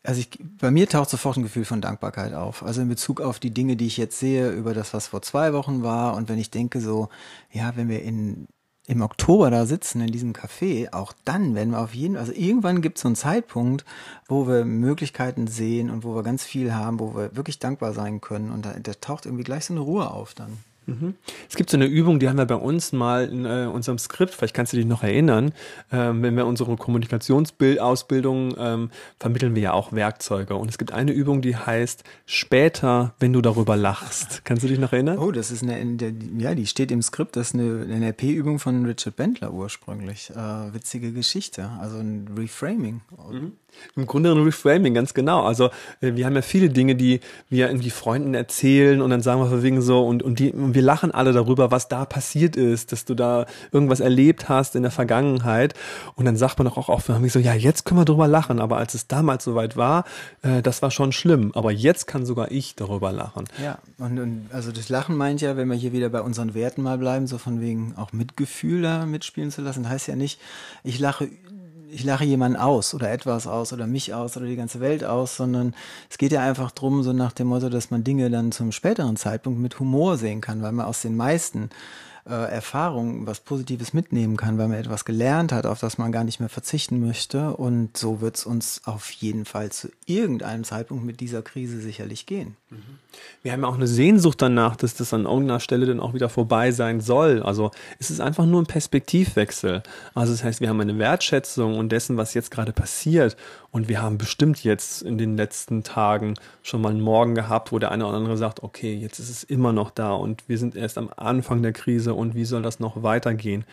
also 0.05 0.19
ich, 0.19 0.29
bei 0.59 0.71
mir 0.71 0.87
taucht 0.87 1.09
sofort 1.09 1.37
ein 1.37 1.43
Gefühl 1.43 1.65
von 1.65 1.81
Dankbarkeit 1.81 2.33
auf. 2.33 2.63
Also 2.63 2.81
in 2.81 2.89
Bezug 2.89 3.21
auf 3.21 3.39
die 3.39 3.51
Dinge, 3.51 3.75
die 3.75 3.87
ich 3.87 3.97
jetzt 3.97 4.19
sehe, 4.19 4.51
über 4.51 4.73
das, 4.73 4.93
was 4.93 5.07
vor 5.07 5.21
zwei 5.21 5.53
Wochen 5.53 5.83
war. 5.83 6.15
Und 6.15 6.29
wenn 6.29 6.37
ich 6.37 6.51
denke 6.51 6.79
so, 6.79 7.09
ja, 7.51 7.75
wenn 7.75 7.89
wir 7.89 8.03
in, 8.03 8.47
im 8.87 9.01
Oktober 9.01 9.49
da 9.49 9.65
sitzen 9.65 10.01
in 10.01 10.11
diesem 10.11 10.33
Café, 10.33 10.93
auch 10.93 11.13
dann 11.25 11.55
werden 11.55 11.71
wir 11.71 11.79
auf 11.79 11.95
jeden, 11.95 12.17
also 12.17 12.31
irgendwann 12.31 12.81
gibt 12.81 12.97
es 12.97 13.01
so 13.01 13.07
einen 13.07 13.15
Zeitpunkt, 13.15 13.83
wo 14.27 14.47
wir 14.47 14.63
Möglichkeiten 14.65 15.47
sehen 15.47 15.89
und 15.89 16.03
wo 16.03 16.15
wir 16.15 16.23
ganz 16.23 16.43
viel 16.43 16.73
haben, 16.73 16.99
wo 16.99 17.15
wir 17.15 17.35
wirklich 17.35 17.59
dankbar 17.59 17.93
sein 17.93 18.21
können. 18.21 18.51
Und 18.51 18.65
da, 18.65 18.75
da 18.79 18.93
taucht 18.93 19.25
irgendwie 19.25 19.43
gleich 19.43 19.65
so 19.65 19.73
eine 19.73 19.81
Ruhe 19.81 20.11
auf 20.11 20.33
dann. 20.33 20.57
Mhm. 20.85 21.15
Es 21.49 21.55
gibt 21.55 21.69
so 21.69 21.77
eine 21.77 21.85
Übung, 21.85 22.19
die 22.19 22.29
haben 22.29 22.37
wir 22.37 22.45
bei 22.45 22.55
uns 22.55 22.91
mal 22.91 23.25
in 23.25 23.45
äh, 23.45 23.69
unserem 23.71 23.97
Skript, 23.97 24.33
vielleicht 24.33 24.53
kannst 24.53 24.73
du 24.73 24.77
dich 24.77 24.85
noch 24.85 25.03
erinnern, 25.03 25.53
ähm, 25.91 26.21
wenn 26.21 26.35
wir 26.35 26.45
unsere 26.45 26.75
Kommunikationsausbildung 26.75 28.55
ähm, 28.57 28.89
vermitteln 29.19 29.55
wir 29.55 29.61
ja 29.61 29.73
auch 29.73 29.93
Werkzeuge. 29.93 30.55
Und 30.55 30.69
es 30.69 30.77
gibt 30.77 30.91
eine 30.91 31.11
Übung, 31.11 31.41
die 31.41 31.55
heißt 31.55 32.03
später, 32.25 33.13
wenn 33.19 33.33
du 33.33 33.41
darüber 33.41 33.75
lachst. 33.75 34.45
Kannst 34.45 34.63
du 34.63 34.67
dich 34.67 34.79
noch 34.79 34.93
erinnern? 34.93 35.17
Oh, 35.17 35.31
das 35.31 35.51
ist 35.51 35.63
eine, 35.63 36.13
ja, 36.37 36.55
die 36.55 36.67
steht 36.67 36.91
im 36.91 37.01
Skript, 37.01 37.35
das 37.35 37.49
ist 37.49 37.53
eine 37.55 37.85
NLP-Übung 37.85 38.59
von 38.59 38.85
Richard 38.85 39.15
Bentler 39.15 39.53
ursprünglich. 39.53 40.29
Äh, 40.31 40.73
witzige 40.73 41.11
Geschichte, 41.11 41.69
also 41.79 41.97
ein 41.97 42.29
Reframing. 42.37 43.01
Mhm. 43.31 43.53
Im 43.95 44.05
Grunde 44.07 44.31
ein 44.31 44.43
Reframing, 44.43 44.93
ganz 44.93 45.13
genau. 45.13 45.43
Also 45.43 45.69
äh, 46.01 46.15
wir 46.15 46.25
haben 46.25 46.35
ja 46.35 46.41
viele 46.41 46.69
Dinge, 46.69 46.95
die 46.95 47.19
wir 47.49 47.67
irgendwie 47.67 47.89
Freunden 47.89 48.33
erzählen 48.33 49.01
und 49.01 49.09
dann 49.09 49.21
sagen 49.21 49.41
wir 49.41 49.63
wegen 49.63 49.81
so 49.81 50.05
und, 50.05 50.23
und, 50.23 50.39
die, 50.39 50.51
und 50.51 50.74
wir 50.75 50.81
lachen 50.81 51.11
alle 51.11 51.33
darüber, 51.33 51.71
was 51.71 51.87
da 51.87 52.05
passiert 52.05 52.55
ist, 52.55 52.91
dass 52.91 53.05
du 53.05 53.15
da 53.15 53.45
irgendwas 53.71 53.99
erlebt 53.99 54.49
hast 54.49 54.75
in 54.75 54.83
der 54.83 54.91
Vergangenheit. 54.91 55.73
Und 56.15 56.25
dann 56.25 56.35
sagt 56.35 56.59
man 56.59 56.67
auch 56.67 56.89
oft, 56.89 57.09
wir 57.09 57.29
so, 57.29 57.39
ja, 57.39 57.53
jetzt 57.53 57.85
können 57.85 57.99
wir 57.99 58.05
darüber 58.05 58.27
lachen, 58.27 58.59
aber 58.59 58.77
als 58.77 58.93
es 58.93 59.07
damals 59.07 59.43
soweit 59.43 59.77
war, 59.77 60.05
äh, 60.41 60.61
das 60.61 60.81
war 60.81 60.91
schon 60.91 61.11
schlimm. 61.11 61.51
Aber 61.55 61.71
jetzt 61.71 62.05
kann 62.05 62.25
sogar 62.25 62.51
ich 62.51 62.75
darüber 62.75 63.11
lachen. 63.11 63.45
Ja, 63.63 63.79
und, 63.97 64.19
und 64.19 64.49
also 64.51 64.71
das 64.71 64.89
Lachen 64.89 65.15
meint 65.15 65.41
ja, 65.41 65.57
wenn 65.57 65.69
wir 65.69 65.75
hier 65.75 65.93
wieder 65.93 66.09
bei 66.09 66.21
unseren 66.21 66.53
Werten 66.53 66.83
mal 66.83 66.97
bleiben, 66.97 67.27
so 67.27 67.37
von 67.37 67.61
wegen 67.61 67.95
auch 67.95 68.13
Mitgefühl 68.13 68.81
da 68.81 69.05
mitspielen 69.05 69.51
zu 69.51 69.61
lassen, 69.61 69.89
heißt 69.89 70.07
ja 70.07 70.15
nicht, 70.15 70.39
ich 70.83 70.99
lache 70.99 71.29
ich 71.91 72.03
lache 72.03 72.25
jemanden 72.25 72.57
aus 72.57 72.93
oder 72.93 73.11
etwas 73.11 73.47
aus 73.47 73.73
oder 73.73 73.87
mich 73.87 74.13
aus 74.13 74.35
oder 74.37 74.45
die 74.45 74.55
ganze 74.55 74.79
Welt 74.79 75.03
aus, 75.03 75.37
sondern 75.37 75.73
es 76.09 76.17
geht 76.17 76.31
ja 76.31 76.41
einfach 76.41 76.71
drum, 76.71 77.03
so 77.03 77.13
nach 77.13 77.31
dem 77.31 77.47
Motto, 77.47 77.69
dass 77.69 77.91
man 77.91 78.03
Dinge 78.03 78.29
dann 78.29 78.51
zum 78.51 78.71
späteren 78.71 79.17
Zeitpunkt 79.17 79.59
mit 79.59 79.79
Humor 79.79 80.17
sehen 80.17 80.41
kann, 80.41 80.61
weil 80.61 80.71
man 80.71 80.85
aus 80.85 81.01
den 81.01 81.15
meisten 81.15 81.69
äh, 82.27 82.33
Erfahrung 82.33 83.27
was 83.27 83.39
Positives 83.39 83.93
mitnehmen 83.93 84.35
kann, 84.35 84.57
weil 84.57 84.67
man 84.67 84.77
etwas 84.77 85.05
gelernt 85.05 85.51
hat, 85.51 85.65
auf 85.65 85.79
das 85.79 85.97
man 85.97 86.11
gar 86.11 86.23
nicht 86.23 86.39
mehr 86.39 86.49
verzichten 86.49 87.05
möchte. 87.05 87.55
Und 87.55 87.97
so 87.97 88.21
wird 88.21 88.37
es 88.37 88.45
uns 88.45 88.81
auf 88.85 89.11
jeden 89.11 89.45
Fall 89.45 89.71
zu 89.71 89.89
irgendeinem 90.05 90.63
Zeitpunkt 90.63 91.05
mit 91.05 91.19
dieser 91.19 91.41
Krise 91.41 91.79
sicherlich 91.79 92.25
gehen. 92.25 92.57
Wir 93.43 93.51
haben 93.51 93.61
ja 93.61 93.67
auch 93.67 93.75
eine 93.75 93.87
Sehnsucht 93.87 94.41
danach, 94.41 94.75
dass 94.75 94.95
das 94.95 95.13
an 95.13 95.25
irgendeiner 95.25 95.59
Stelle 95.59 95.85
dann 95.85 95.99
auch 95.99 96.13
wieder 96.13 96.29
vorbei 96.29 96.71
sein 96.71 96.99
soll. 96.99 97.43
Also 97.43 97.71
es 97.99 98.09
ist 98.09 98.19
einfach 98.19 98.45
nur 98.45 98.61
ein 98.61 98.65
Perspektivwechsel. 98.65 99.83
Also 100.13 100.33
das 100.33 100.43
heißt, 100.43 100.61
wir 100.61 100.69
haben 100.69 100.81
eine 100.81 100.97
Wertschätzung 100.97 101.77
und 101.77 101.91
dessen, 101.91 102.17
was 102.17 102.33
jetzt 102.33 102.51
gerade 102.51 102.73
passiert. 102.73 103.37
Und 103.75 103.89
wir 103.89 104.01
haben 104.01 104.17
bestimmt 104.17 104.63
jetzt 104.63 105.01
in 105.01 105.17
den 105.17 105.35
letzten 105.35 105.83
Tagen 105.83 106.35
schon 106.63 106.79
mal 106.81 106.91
einen 106.91 107.01
Morgen 107.01 107.35
gehabt, 107.35 107.73
wo 107.73 107.77
der 107.77 107.91
eine 107.91 108.07
oder 108.07 108.15
andere 108.15 108.37
sagt, 108.37 108.63
okay, 108.63 108.95
jetzt 108.95 109.19
ist 109.19 109.29
es 109.29 109.43
immer 109.43 109.73
noch 109.73 109.91
da 109.91 110.13
und 110.13 110.47
wir 110.47 110.57
sind 110.57 110.77
erst 110.77 110.97
am 110.97 111.09
Anfang 111.17 111.61
der 111.61 111.73
Krise 111.73 112.13
und 112.13 112.35
wie 112.35 112.45
soll 112.45 112.61
das 112.61 112.79
noch 112.79 113.03
weitergehen? 113.03 113.65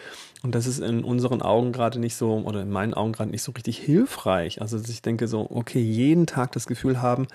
Und 0.43 0.57
das 0.57 0.67
ist 0.67 0.81
in 0.81 1.05
unseren 1.05 1.41
Augen 1.41 1.71
gerade 1.71 2.01
nicht 2.01 2.17
so, 2.17 2.33
oder 2.33 2.63
in 2.63 2.71
meinen 2.71 2.95
Augen 2.95 3.13
gerade 3.13 3.31
nicht 3.31 3.45
so 3.45 3.53
richtig 3.53 3.79
hilfreich. 3.79 4.61
Also 4.61 4.77
dass 4.77 4.89
ich 4.89 5.03
denke 5.03 5.29
so, 5.29 5.47
okay, 5.49 5.81
jeden 5.81 6.27
Tag 6.27 6.51
das 6.51 6.67
Gefühl 6.67 7.01
haben, 7.01 7.29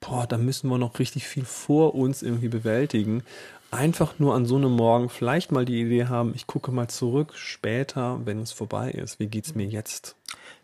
boah, 0.00 0.26
da 0.26 0.36
müssen 0.36 0.68
wir 0.68 0.78
noch 0.78 0.98
richtig 0.98 1.28
viel 1.28 1.44
vor 1.44 1.94
uns 1.94 2.24
irgendwie 2.24 2.48
bewältigen. 2.48 3.22
Einfach 3.70 4.18
nur 4.18 4.34
an 4.34 4.46
so 4.46 4.56
einem 4.56 4.72
Morgen 4.72 5.10
vielleicht 5.10 5.52
mal 5.52 5.64
die 5.64 5.80
Idee 5.80 6.06
haben, 6.06 6.32
ich 6.34 6.48
gucke 6.48 6.72
mal 6.72 6.88
zurück 6.88 7.34
später, 7.36 8.18
wenn 8.24 8.40
es 8.40 8.50
vorbei 8.50 8.90
ist. 8.90 9.20
Wie 9.20 9.28
geht's 9.28 9.54
mir 9.54 9.66
jetzt? 9.66 10.16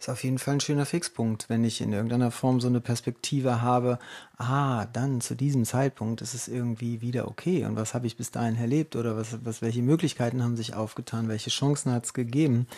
Ist 0.07 0.11
auf 0.13 0.23
jeden 0.23 0.39
Fall 0.39 0.55
ein 0.55 0.61
schöner 0.61 0.87
Fixpunkt, 0.87 1.49
wenn 1.49 1.65
ich 1.65 1.81
in 1.81 1.93
irgendeiner 1.93 2.31
Form 2.31 2.61
so 2.61 2.69
eine 2.69 2.81
Perspektive 2.81 3.61
habe, 3.61 3.99
ah, 4.37 4.87
dann 4.93 5.21
zu 5.21 5.35
diesem 5.35 5.65
Zeitpunkt 5.65 6.21
ist 6.21 6.33
es 6.33 6.47
irgendwie 6.47 7.01
wieder 7.01 7.27
okay. 7.27 7.65
Und 7.65 7.75
was 7.75 7.93
habe 7.93 8.07
ich 8.07 8.17
bis 8.17 8.31
dahin 8.31 8.55
erlebt 8.55 8.95
oder 8.95 9.17
was, 9.17 9.45
was, 9.45 9.63
welche 9.63 9.83
Möglichkeiten 9.83 10.45
haben 10.45 10.57
sich 10.57 10.75
aufgetan, 10.75 11.27
welche 11.27 11.51
Chancen 11.51 11.91
hat 11.91 12.05
es 12.05 12.15
gegeben? 12.15 12.69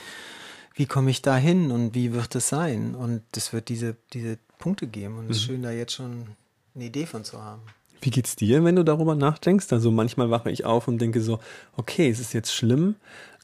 Wie 0.75 0.87
komme 0.87 1.11
ich 1.11 1.21
da 1.21 1.37
hin 1.37 1.71
und 1.71 1.95
wie 1.95 2.15
wird 2.15 2.35
es 2.35 2.49
sein? 2.49 2.95
Und 2.95 3.21
es 3.37 3.53
wird 3.53 3.69
diese, 3.69 3.97
diese 4.15 4.39
Punkte 4.59 4.87
geben 4.87 5.19
und 5.19 5.31
es 5.31 5.37
ist 5.37 5.43
mhm. 5.43 5.47
schön, 5.53 5.63
da 5.65 5.71
jetzt 5.71 5.93
schon 5.93 6.29
eine 6.75 6.85
Idee 6.85 7.05
von 7.05 7.25
zu 7.25 7.43
haben. 7.43 7.61
Wie 8.01 8.11
geht's 8.11 8.37
dir, 8.37 8.65
wenn 8.65 8.77
du 8.77 8.85
darüber 8.85 9.15
nachdenkst? 9.15 9.73
Also 9.73 9.91
manchmal 9.91 10.31
wache 10.31 10.51
ich 10.51 10.65
auf 10.65 10.89
und 10.89 10.99
denke 10.99 11.21
so, 11.21 11.41
okay, 11.77 12.09
es 12.09 12.21
ist 12.21 12.33
jetzt 12.33 12.55
schlimm, 12.55 12.95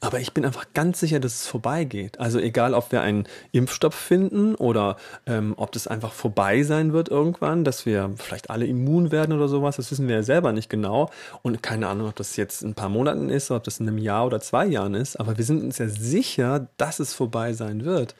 aber 0.01 0.19
ich 0.19 0.33
bin 0.33 0.45
einfach 0.45 0.67
ganz 0.73 0.99
sicher, 0.99 1.19
dass 1.19 1.33
es 1.33 1.47
vorbeigeht. 1.47 2.19
Also 2.19 2.39
egal, 2.39 2.73
ob 2.73 2.91
wir 2.91 3.01
einen 3.01 3.27
Impfstoff 3.51 3.95
finden 3.95 4.55
oder 4.55 4.97
ähm, 5.25 5.53
ob 5.57 5.71
das 5.71 5.87
einfach 5.87 6.11
vorbei 6.11 6.63
sein 6.63 6.93
wird 6.93 7.09
irgendwann, 7.09 7.63
dass 7.63 7.85
wir 7.85 8.13
vielleicht 8.17 8.49
alle 8.49 8.65
immun 8.65 9.11
werden 9.11 9.35
oder 9.35 9.47
sowas, 9.47 9.77
das 9.77 9.89
wissen 9.91 10.07
wir 10.07 10.15
ja 10.15 10.23
selber 10.23 10.51
nicht 10.51 10.69
genau. 10.69 11.09
Und 11.41 11.63
keine 11.63 11.87
Ahnung, 11.87 12.09
ob 12.09 12.15
das 12.15 12.35
jetzt 12.35 12.61
in 12.61 12.71
ein 12.71 12.75
paar 12.75 12.89
Monaten 12.89 13.29
ist, 13.29 13.51
ob 13.51 13.63
das 13.63 13.79
in 13.79 13.87
einem 13.87 13.97
Jahr 13.97 14.25
oder 14.25 14.39
zwei 14.41 14.65
Jahren 14.65 14.93
ist, 14.93 15.19
aber 15.19 15.37
wir 15.37 15.45
sind 15.45 15.63
uns 15.63 15.77
ja 15.77 15.87
sicher, 15.87 16.67
dass 16.77 16.99
es 16.99 17.13
vorbei 17.13 17.53
sein 17.53 17.85
wird. 17.85 18.15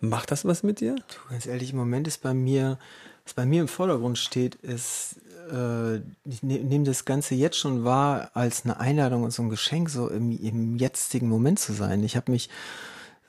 Macht 0.00 0.30
das 0.30 0.44
was 0.44 0.62
mit 0.62 0.80
dir? 0.80 0.94
Du, 0.94 1.30
ganz 1.30 1.46
ehrlich, 1.46 1.72
im 1.72 1.78
Moment 1.78 2.06
ist 2.08 2.22
bei 2.22 2.32
mir, 2.32 2.78
was 3.24 3.34
bei 3.34 3.46
mir 3.46 3.60
im 3.60 3.68
Vordergrund 3.68 4.16
steht, 4.16 4.54
ist 4.56 5.16
äh, 5.52 5.96
ich 6.24 6.42
ne, 6.42 6.58
nehme 6.58 6.84
das 6.84 7.04
Ganze 7.04 7.34
jetzt 7.34 7.58
schon 7.58 7.84
wahr 7.84 8.30
als 8.34 8.64
eine 8.64 8.80
Einladung 8.80 9.22
und 9.22 9.32
so 9.32 9.42
ein 9.42 9.50
Geschenk, 9.50 9.90
so 9.90 10.08
im, 10.08 10.30
im 10.30 10.76
jetzigen 10.76 11.28
Moment 11.28 11.58
zu 11.58 11.72
sein. 11.72 12.02
Ich 12.04 12.16
habe 12.16 12.30
mich 12.30 12.48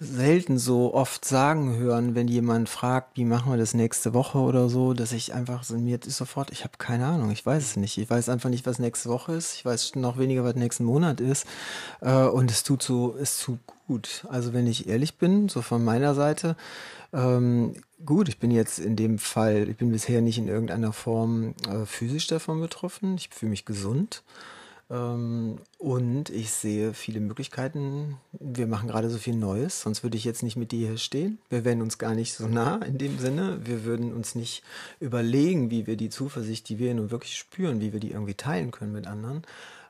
selten 0.02 0.58
so 0.58 0.94
oft 0.94 1.26
sagen 1.26 1.76
hören, 1.76 2.16
wenn 2.16 2.30
jemand 2.30 2.70
fragt, 2.70 3.18
wie 3.18 3.26
machen 3.26 3.52
wir 3.52 3.58
das 3.58 3.74
nächste 3.74 4.14
Woche 4.14 4.38
oder 4.38 4.70
so, 4.70 4.94
dass 4.94 5.12
ich 5.12 5.34
einfach 5.34 5.64
so 5.64 5.78
mir 5.78 6.00
sofort, 6.06 6.52
ich 6.52 6.64
habe 6.64 6.78
keine 6.78 7.06
Ahnung, 7.06 7.32
ich 7.32 7.46
weiß 7.46 7.62
es 7.64 7.76
nicht. 7.76 7.98
Ich 7.98 8.10
weiß 8.10 8.30
einfach 8.30 8.50
nicht, 8.50 8.66
was 8.66 8.80
nächste 8.80 9.10
Woche 9.10 9.34
ist. 9.34 9.56
Ich 9.56 9.66
weiß 9.66 9.96
noch 9.96 10.18
weniger, 10.18 10.46
was 10.46 10.56
nächsten 10.56 10.86
Monat 10.86 11.20
ist. 11.20 11.46
Äh, 12.00 12.14
und 12.14 12.50
es 12.50 12.64
tut 12.64 12.82
so, 12.82 13.18
es 13.20 13.40
tut 13.42 13.60
gut. 13.88 14.26
Also 14.30 14.54
wenn 14.54 14.68
ich 14.68 14.88
ehrlich 14.88 15.18
bin, 15.18 15.50
so 15.50 15.62
von 15.62 15.84
meiner 15.84 16.16
Seite, 16.16 16.56
ähm, 17.12 17.74
gut, 18.06 18.30
ich 18.30 18.40
bin 18.40 18.52
jetzt 18.52 18.80
in 18.80 18.96
dem 18.96 19.20
Fall, 19.20 19.70
ich 19.70 19.78
bin 19.78 19.92
bisher 19.92 20.22
nicht 20.22 20.38
in 20.38 20.48
irgendeiner 20.48 20.94
Form 20.94 21.54
äh, 21.68 21.86
physisch 21.86 22.28
davon 22.28 22.62
betroffen. 22.62 23.16
Ich 23.16 23.30
fühle 23.30 23.52
mich 23.52 23.66
gesund. 23.66 24.24
Ähm, 24.92 25.60
und 25.78 26.30
ich 26.32 26.52
sehe 26.52 26.94
viele 26.94 27.20
Möglichkeiten. 27.20 28.18
Wir 28.32 28.66
machen 28.66 28.88
gerade 28.88 29.10
so 29.10 29.18
viel 29.18 29.36
Neues, 29.36 29.82
sonst 29.82 30.04
würde 30.04 30.18
ich 30.18 30.24
jetzt 30.24 30.42
nicht 30.42 30.56
mit 30.56 30.72
dir 30.72 30.90
hier 30.90 30.98
stehen. 30.98 31.38
Wir 31.50 31.64
wären 31.64 31.82
uns 31.82 31.98
gar 32.00 32.16
nicht 32.16 32.34
so 32.34 32.48
nah 32.48 32.78
in 32.78 32.98
dem 32.98 33.20
Sinne. 33.20 33.60
Wir 33.64 33.84
würden 33.84 34.14
uns 34.14 34.34
nicht 34.34 34.64
überlegen, 35.00 35.70
wie 35.70 35.86
wir 35.86 35.96
die 35.96 36.10
Zuversicht, 36.10 36.68
die 36.70 36.80
wir 36.80 36.94
nun 36.94 37.12
wirklich 37.12 37.38
spüren, 37.38 37.82
wie 37.82 37.94
wir 37.94 38.00
die 38.00 38.12
irgendwie 38.12 38.34
teilen 38.34 38.72
können 38.72 38.92
mit 38.92 39.06
anderen. 39.06 39.44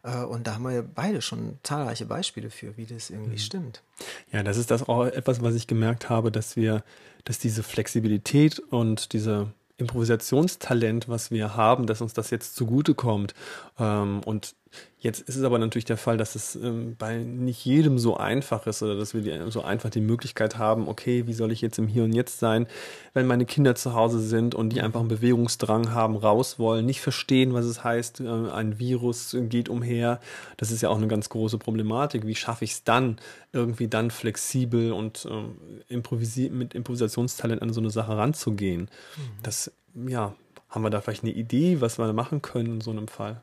Äh, 0.04 0.24
und 0.24 0.48
da 0.48 0.56
haben 0.56 0.64
wir 0.64 0.84
beide 0.84 1.22
schon 1.22 1.58
zahlreiche 1.64 2.06
Beispiele 2.06 2.50
für, 2.50 2.76
wie 2.78 2.86
das 2.86 3.10
irgendwie 3.10 3.32
mhm. 3.32 3.38
stimmt. 3.38 3.84
Ja, 4.32 4.44
das 4.44 4.58
ist 4.58 4.72
das 4.72 4.88
auch 4.88 5.06
etwas, 5.06 5.42
was 5.42 5.56
ich 5.56 5.68
gemerkt 5.68 6.10
habe, 6.10 6.32
dass 6.32 6.56
wir, 6.56 6.84
dass 7.24 7.40
diese 7.40 7.64
Flexibilität 7.64 8.60
und 8.60 9.14
diese 9.14 9.52
Improvisationstalent, 9.78 11.08
was 11.08 11.32
wir 11.32 11.56
haben, 11.56 11.88
dass 11.88 12.02
uns 12.02 12.14
das 12.14 12.30
jetzt 12.30 12.56
zugutekommt. 12.56 13.34
Ähm, 13.80 14.22
und 14.26 14.56
Jetzt 15.02 15.22
ist 15.22 15.38
es 15.38 15.44
aber 15.44 15.60
natürlich 15.60 15.86
der 15.86 15.98
Fall, 15.98 16.18
dass 16.18 16.36
es 16.36 16.56
ähm, 16.56 16.96
bei 16.98 17.18
nicht 17.20 17.64
jedem 17.64 17.98
so 18.00 18.18
einfach 18.18 18.68
ist 18.68 18.84
oder 18.84 18.98
dass 18.98 19.14
wir 19.14 19.22
die, 19.22 19.50
so 19.50 19.62
einfach 19.62 19.90
die 19.90 20.02
Möglichkeit 20.02 20.58
haben, 20.58 20.90
okay, 20.90 21.26
wie 21.26 21.34
soll 21.34 21.54
ich 21.54 21.62
jetzt 21.62 21.80
im 21.80 21.88
Hier 21.88 22.04
und 22.04 22.12
Jetzt 22.12 22.40
sein, 22.40 22.68
wenn 23.14 23.26
meine 23.26 23.46
Kinder 23.46 23.76
zu 23.76 23.94
Hause 23.94 24.20
sind 24.20 24.56
und 24.56 24.70
die 24.70 24.82
einfach 24.82 25.00
einen 25.00 25.08
Bewegungsdrang 25.08 25.92
haben, 25.92 26.18
raus 26.18 26.60
wollen, 26.60 26.86
nicht 26.86 27.00
verstehen, 27.00 27.54
was 27.54 27.66
es 27.66 27.84
heißt, 27.84 28.20
äh, 28.20 28.28
ein 28.28 28.78
Virus 28.78 29.36
geht 29.40 29.70
umher. 29.70 30.20
Das 30.58 30.70
ist 30.70 30.82
ja 30.82 30.90
auch 30.90 30.98
eine 30.98 31.08
ganz 31.08 31.30
große 31.30 31.58
Problematik. 31.58 32.28
Wie 32.28 32.36
schaffe 32.36 32.66
ich 32.66 32.72
es 32.72 32.84
dann, 32.84 33.20
irgendwie 33.54 33.88
dann 33.88 34.12
flexibel 34.12 34.92
und 34.92 35.26
ähm, 35.32 35.56
improvisi 35.88 36.50
mit 36.50 36.76
Improvisationstalent 36.76 37.62
an 37.62 37.72
so 37.72 37.80
eine 37.80 37.90
Sache 37.90 38.18
ranzugehen? 38.18 38.82
Mhm. 38.82 39.44
Das, 39.44 39.72
ja, 40.08 40.36
haben 40.68 40.84
wir 40.84 40.90
da 40.90 41.00
vielleicht 41.00 41.24
eine 41.24 41.34
Idee, 41.34 41.80
was 41.80 41.98
wir 41.98 42.12
machen 42.12 42.42
können 42.42 42.76
in 42.76 42.82
so 42.82 42.92
einem 42.92 43.08
Fall? 43.08 43.42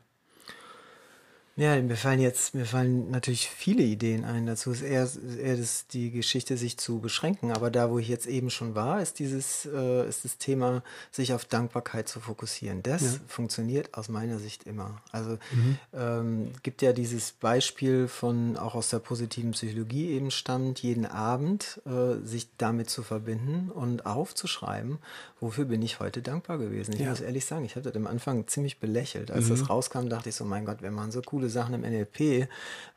Ja, 1.57 1.81
mir 1.81 1.97
fallen 1.97 2.19
jetzt, 2.19 2.53
mir 2.53 2.67
fallen 2.67 3.09
natürlich 3.09 3.49
viele 3.49 3.81
Ideen 3.81 4.25
ein 4.25 4.45
dazu. 4.45 4.69
Es 4.71 4.81
ist 4.81 4.87
eher, 4.87 5.09
eher 5.43 5.57
das, 5.57 5.87
die 5.87 6.11
Geschichte, 6.11 6.55
sich 6.55 6.77
zu 6.77 6.99
beschränken. 6.99 7.51
Aber 7.51 7.71
da, 7.71 7.89
wo 7.89 7.97
ich 7.97 8.07
jetzt 8.07 8.27
eben 8.27 8.51
schon 8.51 8.75
war, 8.75 9.01
ist 9.01 9.17
dieses, 9.17 9.65
äh, 9.65 10.07
ist 10.07 10.23
das 10.23 10.37
Thema, 10.37 10.83
sich 11.11 11.33
auf 11.33 11.45
Dankbarkeit 11.45 12.07
zu 12.07 12.19
fokussieren. 12.19 12.83
Das 12.83 13.01
ja. 13.01 13.09
funktioniert 13.27 13.95
aus 13.95 14.07
meiner 14.07 14.37
Sicht 14.37 14.67
immer. 14.67 15.01
Also 15.11 15.39
mhm. 15.51 15.77
ähm, 15.93 16.51
gibt 16.61 16.83
ja 16.83 16.93
dieses 16.93 17.31
Beispiel 17.31 18.07
von, 18.07 18.55
auch 18.55 18.75
aus 18.75 18.89
der 18.91 18.99
positiven 18.99 19.51
Psychologie 19.51 20.11
eben 20.11 20.29
stammt, 20.29 20.83
jeden 20.83 21.07
Abend 21.07 21.81
äh, 21.87 22.23
sich 22.23 22.49
damit 22.59 22.91
zu 22.91 23.01
verbinden 23.01 23.71
und 23.71 24.05
aufzuschreiben, 24.05 24.99
wofür 25.39 25.65
bin 25.65 25.81
ich 25.81 25.99
heute 25.99 26.21
dankbar 26.21 26.59
gewesen. 26.59 26.93
Ich 26.93 26.99
ja. 26.99 27.09
muss 27.09 27.21
ehrlich 27.21 27.45
sagen, 27.45 27.65
ich 27.65 27.75
habe 27.75 27.81
das 27.81 27.95
am 27.95 28.05
Anfang 28.05 28.45
ziemlich 28.47 28.79
belächelt. 28.79 29.31
Als 29.31 29.45
mhm. 29.45 29.49
das 29.49 29.69
rauskam, 29.71 30.07
dachte 30.07 30.29
ich 30.29 30.35
so, 30.35 30.45
mein 30.45 30.63
Gott, 30.63 30.83
wir 30.83 30.91
machen 30.91 31.11
so 31.11 31.23
coole 31.23 31.46
Sachen 31.49 31.73
im 31.73 31.81
NLP. 31.81 32.47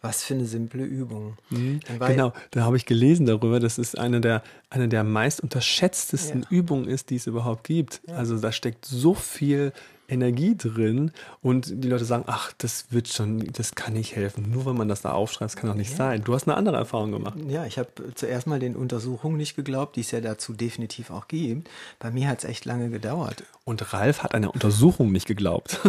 Was 0.03 0.25
für 0.25 0.35
eine 0.35 0.47
simple 0.47 0.85
Übung. 0.85 1.37
Mhm. 1.51 1.81
Genau, 1.99 2.33
da 2.53 2.63
habe 2.63 2.77
ich 2.77 2.87
gelesen 2.87 3.27
darüber, 3.27 3.61
dass 3.61 3.77
es 3.77 3.95
eine 3.95 4.21
der, 4.21 4.43
eine 4.71 4.89
der 4.89 5.05
meist 5.05 5.41
unterschätztesten 5.41 6.43
ja. 6.43 6.49
Übungen 6.51 6.89
ist, 6.89 7.11
die 7.11 7.17
es 7.17 7.27
überhaupt 7.27 7.65
gibt. 7.65 8.01
Ja. 8.07 8.15
Also 8.15 8.39
da 8.39 8.51
steckt 8.51 8.87
so 8.87 9.15
viel 9.15 9.73
Energie 10.11 10.57
drin 10.57 11.13
und 11.41 11.85
die 11.85 11.89
Leute 11.89 12.05
sagen, 12.05 12.25
ach, 12.27 12.53
das 12.59 12.87
wird 12.91 13.09
schon, 13.09 13.45
das 13.53 13.75
kann 13.75 13.93
nicht 13.95 14.17
helfen. 14.17 14.51
Nur 14.51 14.67
wenn 14.67 14.77
man 14.77 14.89
das 14.89 15.03
da 15.03 15.13
aufschreibt, 15.13 15.53
das 15.53 15.57
kann 15.57 15.71
doch 15.71 15.77
nicht 15.77 15.91
ja. 15.93 15.97
sein. 15.97 16.25
Du 16.25 16.35
hast 16.35 16.49
eine 16.49 16.57
andere 16.57 16.77
Erfahrung 16.77 17.13
gemacht. 17.13 17.39
Ja, 17.49 17.65
ich 17.65 17.79
habe 17.79 17.89
zuerst 18.15 18.47
mal 18.47 18.59
den 18.59 18.77
Untersuchungen 18.77 19.37
nicht 19.37 19.57
geglaubt, 19.57 19.97
die 19.97 20.01
es 20.01 20.11
ja 20.11 20.21
dazu 20.21 20.53
definitiv 20.53 21.11
auch 21.11 21.29
gibt. 21.29 21.69
Bei 21.99 22.11
mir 22.11 22.29
hat 22.29 22.39
es 22.39 22.45
echt 22.45 22.65
lange 22.65 22.91
gedauert. 22.91 23.45
Und 23.65 23.93
Ralf 23.93 24.23
hat 24.23 24.35
eine 24.35 24.51
Untersuchung 24.51 25.13
nicht 25.13 25.27
geglaubt. 25.27 25.81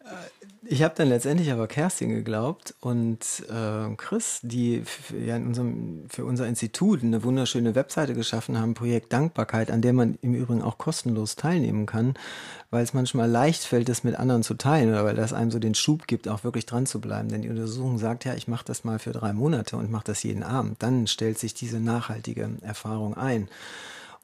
Ich 0.68 0.82
habe 0.82 0.94
dann 0.96 1.08
letztendlich 1.08 1.52
aber 1.52 1.68
Kerstin 1.68 2.10
geglaubt 2.10 2.74
und 2.80 3.20
äh, 3.48 3.94
Chris, 3.96 4.40
die 4.42 4.82
ja 5.24 5.36
in 5.36 5.46
unserem, 5.46 6.04
für 6.08 6.24
unser 6.24 6.48
Institut 6.48 7.04
eine 7.04 7.22
wunderschöne 7.22 7.74
Webseite 7.76 8.14
geschaffen 8.14 8.58
haben, 8.58 8.74
Projekt 8.74 9.12
Dankbarkeit, 9.12 9.70
an 9.70 9.80
der 9.80 9.92
man 9.92 10.18
im 10.22 10.34
Übrigen 10.34 10.62
auch 10.62 10.78
kostenlos 10.78 11.36
teilnehmen 11.36 11.86
kann, 11.86 12.14
weil 12.70 12.82
es 12.82 12.94
manchmal 12.94 13.30
leicht 13.30 13.62
fällt, 13.62 13.88
das 13.88 14.02
mit 14.02 14.16
anderen 14.16 14.42
zu 14.42 14.54
teilen 14.54 14.88
oder 14.88 15.04
weil 15.04 15.14
das 15.14 15.32
einem 15.32 15.52
so 15.52 15.60
den 15.60 15.74
Schub 15.74 16.08
gibt, 16.08 16.26
auch 16.26 16.42
wirklich 16.42 16.66
dran 16.66 16.86
zu 16.86 17.00
bleiben. 17.00 17.28
Denn 17.28 17.42
die 17.42 17.50
Untersuchung 17.50 17.98
sagt 17.98 18.24
ja, 18.24 18.34
ich 18.34 18.48
mache 18.48 18.64
das 18.64 18.82
mal 18.82 18.98
für 18.98 19.12
drei 19.12 19.32
Monate 19.32 19.76
und 19.76 19.90
mache 19.90 20.04
das 20.04 20.24
jeden 20.24 20.42
Abend. 20.42 20.82
Dann 20.82 21.06
stellt 21.06 21.38
sich 21.38 21.54
diese 21.54 21.78
nachhaltige 21.78 22.50
Erfahrung 22.62 23.16
ein. 23.16 23.48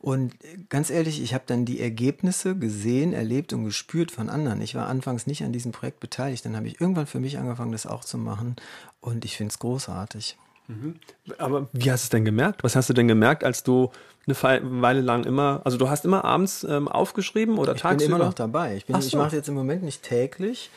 Und 0.02 0.35
ganz 0.68 0.90
ehrlich, 0.90 1.23
ich 1.23 1.32
habe 1.32 1.44
dann 1.47 1.64
die 1.64 1.80
Ergebnisse 1.80 2.56
gesehen, 2.56 3.12
erlebt 3.12 3.52
und 3.52 3.64
gespürt 3.64 4.11
von 4.11 4.28
anderen. 4.28 4.61
Ich 4.61 4.75
war 4.75 4.88
anfangs 4.88 5.28
nicht 5.28 5.44
an 5.44 5.52
diesem 5.52 5.71
Projekt 5.71 6.00
beteiligt. 6.00 6.44
Dann 6.44 6.56
habe 6.56 6.66
ich 6.66 6.80
irgendwann 6.80 7.06
für 7.06 7.21
mich 7.21 7.38
angefangen, 7.38 7.71
das 7.71 7.87
auch 7.87 8.04
zu 8.04 8.18
machen. 8.18 8.56
Und 9.00 9.25
ich 9.25 9.37
finde 9.37 9.52
es 9.52 9.61
großartig. 9.61 10.37
Mhm. 10.66 10.97
Aber 11.38 11.68
wie 11.73 11.92
hast 11.92 12.02
du 12.02 12.06
es 12.06 12.11
denn 12.11 12.25
gemerkt? 12.25 12.64
Was 12.64 12.75
hast 12.75 12.88
du 12.88 12.94
denn 12.94 13.06
gemerkt, 13.06 13.44
als 13.44 13.62
du 13.62 13.92
eine 14.26 14.82
Weile 14.82 15.02
lang 15.02 15.23
immer, 15.25 15.61
also 15.64 15.78
du 15.78 15.88
hast 15.88 16.04
immer 16.04 16.25
abends 16.25 16.64
ähm, 16.64 16.88
aufgeschrieben 16.88 17.56
oder 17.56 17.76
ich 17.76 17.80
tagsüber? 17.80 18.02
Ich 18.02 18.09
bin 18.09 18.16
immer 18.16 18.25
noch 18.25 18.35
dabei. 18.35 18.76
Ich, 18.76 18.87
so. 18.88 18.99
ich 18.99 19.14
mache 19.14 19.37
jetzt 19.37 19.49
im 19.49 19.54
Moment 19.54 19.85
nicht 19.85 20.02
täglich, 20.02 20.71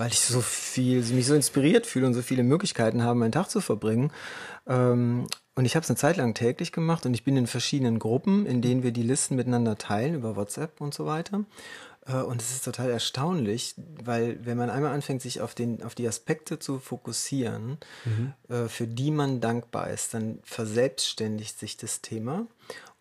weil 0.00 0.12
ich 0.12 0.20
so 0.20 0.40
viel, 0.40 1.02
mich 1.12 1.26
so 1.26 1.34
inspiriert 1.34 1.84
fühle 1.84 2.06
und 2.06 2.14
so 2.14 2.22
viele 2.22 2.42
Möglichkeiten 2.42 3.02
habe, 3.02 3.18
meinen 3.18 3.32
Tag 3.32 3.50
zu 3.50 3.60
verbringen. 3.60 4.10
Ähm, 4.66 5.26
und 5.54 5.66
ich 5.66 5.76
habe 5.76 5.84
es 5.84 5.90
eine 5.90 5.98
Zeit 5.98 6.16
lang 6.16 6.32
täglich 6.32 6.72
gemacht 6.72 7.04
und 7.04 7.12
ich 7.12 7.22
bin 7.22 7.36
in 7.36 7.46
verschiedenen 7.46 7.98
Gruppen, 7.98 8.46
in 8.46 8.62
denen 8.62 8.82
wir 8.82 8.92
die 8.92 9.02
Listen 9.02 9.36
miteinander 9.36 9.76
teilen 9.76 10.14
über 10.14 10.36
WhatsApp 10.36 10.80
und 10.80 10.94
so 10.94 11.04
weiter. 11.04 11.44
Äh, 12.06 12.14
und 12.14 12.40
es 12.40 12.50
ist 12.50 12.64
total 12.64 12.88
erstaunlich, 12.88 13.74
weil 14.02 14.38
wenn 14.42 14.56
man 14.56 14.70
einmal 14.70 14.94
anfängt, 14.94 15.20
sich 15.20 15.42
auf, 15.42 15.54
den, 15.54 15.82
auf 15.82 15.94
die 15.94 16.08
Aspekte 16.08 16.58
zu 16.58 16.78
fokussieren, 16.78 17.76
mhm. 18.06 18.32
Äh, 18.48 18.68
für 18.68 18.86
die 18.86 19.10
man 19.10 19.42
dankbar 19.42 19.90
ist, 19.90 20.14
dann 20.14 20.38
verselbstständigt 20.44 21.58
sich 21.58 21.76
das 21.76 22.00
Thema. 22.00 22.46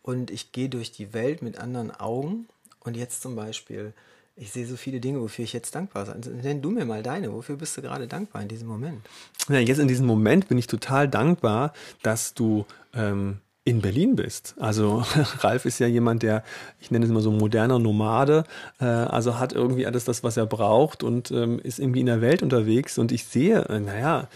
Und 0.01 0.31
ich 0.31 0.51
gehe 0.51 0.67
durch 0.67 0.91
die 0.91 1.13
Welt 1.13 1.43
mit 1.43 1.59
anderen 1.59 1.91
Augen. 1.91 2.49
Und 2.81 2.97
jetzt 2.97 3.21
zum 3.21 3.37
Beispiel 3.37 3.93
ich 4.39 4.51
sehe 4.51 4.65
so 4.65 4.77
viele 4.77 4.99
Dinge, 4.99 5.21
wofür 5.21 5.43
ich 5.43 5.53
jetzt 5.53 5.75
dankbar 5.75 6.05
bin. 6.05 6.13
Also, 6.13 6.31
nenn 6.31 6.61
du 6.61 6.71
mir 6.71 6.85
mal 6.85 7.03
deine. 7.03 7.31
Wofür 7.33 7.57
bist 7.57 7.75
du 7.77 7.81
gerade 7.81 8.07
dankbar 8.07 8.41
in 8.41 8.47
diesem 8.47 8.67
Moment? 8.67 9.05
Ja, 9.49 9.59
jetzt 9.59 9.79
in 9.79 9.87
diesem 9.87 10.05
Moment 10.05 10.47
bin 10.47 10.57
ich 10.57 10.67
total 10.67 11.07
dankbar, 11.07 11.73
dass 12.03 12.33
du 12.33 12.65
ähm, 12.93 13.39
in 13.65 13.81
Berlin 13.81 14.15
bist. 14.15 14.55
Also 14.57 15.03
Ralf 15.39 15.65
ist 15.65 15.79
ja 15.79 15.87
jemand, 15.87 16.23
der, 16.23 16.43
ich 16.79 16.89
nenne 16.89 17.05
es 17.05 17.11
immer 17.11 17.21
so 17.21 17.31
moderner 17.31 17.79
Nomade, 17.79 18.45
äh, 18.79 18.85
also 18.85 19.37
hat 19.37 19.53
irgendwie 19.53 19.85
alles 19.85 20.05
das, 20.05 20.23
was 20.23 20.37
er 20.37 20.45
braucht 20.45 21.03
und 21.03 21.31
ähm, 21.31 21.59
ist 21.59 21.79
irgendwie 21.79 21.99
in 21.99 22.05
der 22.05 22.21
Welt 22.21 22.41
unterwegs. 22.41 22.97
Und 22.97 23.11
ich 23.11 23.25
sehe, 23.25 23.65
äh, 23.65 23.79
naja, 23.79 24.27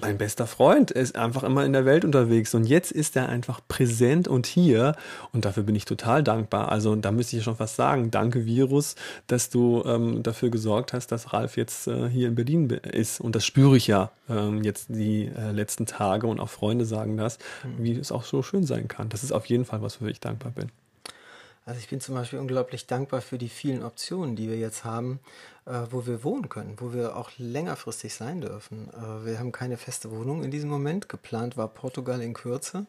mein 0.00 0.18
bester 0.18 0.46
Freund. 0.46 0.90
Ist 0.90 1.16
einfach 1.16 1.42
immer 1.42 1.64
in 1.64 1.72
der 1.72 1.84
Welt 1.84 2.04
unterwegs 2.04 2.54
und 2.54 2.64
jetzt 2.64 2.92
ist 2.92 3.16
er 3.16 3.28
einfach 3.28 3.60
präsent 3.68 4.28
und 4.28 4.46
hier 4.46 4.96
und 5.32 5.44
dafür 5.44 5.62
bin 5.62 5.74
ich 5.74 5.84
total 5.84 6.22
dankbar. 6.22 6.70
Also 6.70 6.96
da 6.96 7.12
müsste 7.12 7.36
ich 7.36 7.44
schon 7.44 7.56
fast 7.56 7.76
sagen, 7.76 8.10
danke 8.10 8.46
Virus, 8.46 8.94
dass 9.26 9.50
du 9.50 9.82
ähm, 9.84 10.22
dafür 10.22 10.50
gesorgt 10.50 10.92
hast, 10.92 11.08
dass 11.08 11.32
Ralf 11.32 11.56
jetzt 11.56 11.86
äh, 11.86 12.08
hier 12.08 12.28
in 12.28 12.34
Berlin 12.34 12.68
ist 12.70 13.20
und 13.20 13.34
das 13.34 13.44
spüre 13.44 13.76
ich 13.76 13.86
ja 13.86 14.10
ähm, 14.28 14.62
jetzt 14.62 14.88
die 14.88 15.26
äh, 15.26 15.52
letzten 15.52 15.86
Tage 15.86 16.26
und 16.26 16.40
auch 16.40 16.50
Freunde 16.50 16.84
sagen 16.84 17.16
das, 17.16 17.38
mhm. 17.64 17.84
wie 17.84 17.92
es 17.92 18.12
auch 18.12 18.24
so 18.24 18.42
schön 18.42 18.64
sein 18.64 18.88
kann. 18.88 19.08
Das 19.08 19.22
ist 19.22 19.32
auf 19.32 19.46
jeden 19.46 19.64
Fall 19.64 19.82
was, 19.82 20.00
wofür 20.00 20.10
ich 20.10 20.20
dankbar 20.20 20.52
bin. 20.52 20.70
Also 21.64 21.78
ich 21.78 21.88
bin 21.88 22.00
zum 22.00 22.14
Beispiel 22.16 22.38
unglaublich 22.38 22.86
dankbar 22.86 23.20
für 23.20 23.38
die 23.38 23.48
vielen 23.48 23.84
Optionen, 23.84 24.34
die 24.34 24.48
wir 24.48 24.58
jetzt 24.58 24.84
haben, 24.84 25.20
äh, 25.64 25.82
wo 25.90 26.06
wir 26.06 26.24
wohnen 26.24 26.48
können, 26.48 26.74
wo 26.78 26.92
wir 26.92 27.16
auch 27.16 27.30
längerfristig 27.38 28.14
sein 28.14 28.40
dürfen. 28.40 28.88
Äh, 28.90 29.26
wir 29.26 29.38
haben 29.38 29.52
keine 29.52 29.76
feste 29.76 30.10
Wohnung 30.10 30.42
in 30.42 30.50
diesem 30.50 30.70
Moment. 30.70 31.08
Geplant 31.08 31.56
war 31.56 31.68
Portugal 31.68 32.20
in 32.20 32.34
Kürze. 32.34 32.86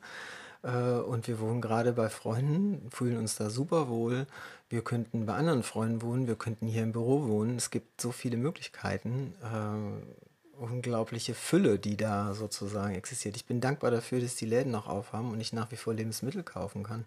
Äh, 0.64 0.70
und 0.70 1.28
wir 1.28 1.40
wohnen 1.40 1.62
gerade 1.62 1.94
bei 1.94 2.10
Freunden, 2.10 2.90
fühlen 2.90 3.18
uns 3.18 3.36
da 3.36 3.50
super 3.50 3.90
wohl. 3.90 4.26
Wir 4.70 4.84
könnten 4.84 5.28
bei 5.28 5.36
anderen 5.36 5.62
Freunden 5.62 6.02
wohnen, 6.02 6.28
wir 6.28 6.36
könnten 6.36 6.66
hier 6.66 6.84
im 6.84 6.94
Büro 6.94 7.28
wohnen. 7.28 7.58
Es 7.58 7.70
gibt 7.70 8.02
so 8.02 8.12
viele 8.12 8.38
Möglichkeiten. 8.38 9.36
Äh, 9.44 10.33
unglaubliche 10.60 11.34
Fülle, 11.34 11.80
die 11.80 11.98
da 11.98 12.34
sozusagen 12.34 12.94
existiert. 12.94 13.36
Ich 13.36 13.46
bin 13.46 13.60
dankbar 13.60 13.92
dafür, 13.92 14.20
dass 14.20 14.36
die 14.36 14.46
Läden 14.46 14.72
noch 14.72 14.88
aufhaben 14.88 15.32
und 15.32 15.42
ich 15.42 15.52
nach 15.52 15.72
wie 15.72 15.76
vor 15.76 15.94
Lebensmittel 15.94 16.44
kaufen 16.44 16.84
kann. 16.84 17.06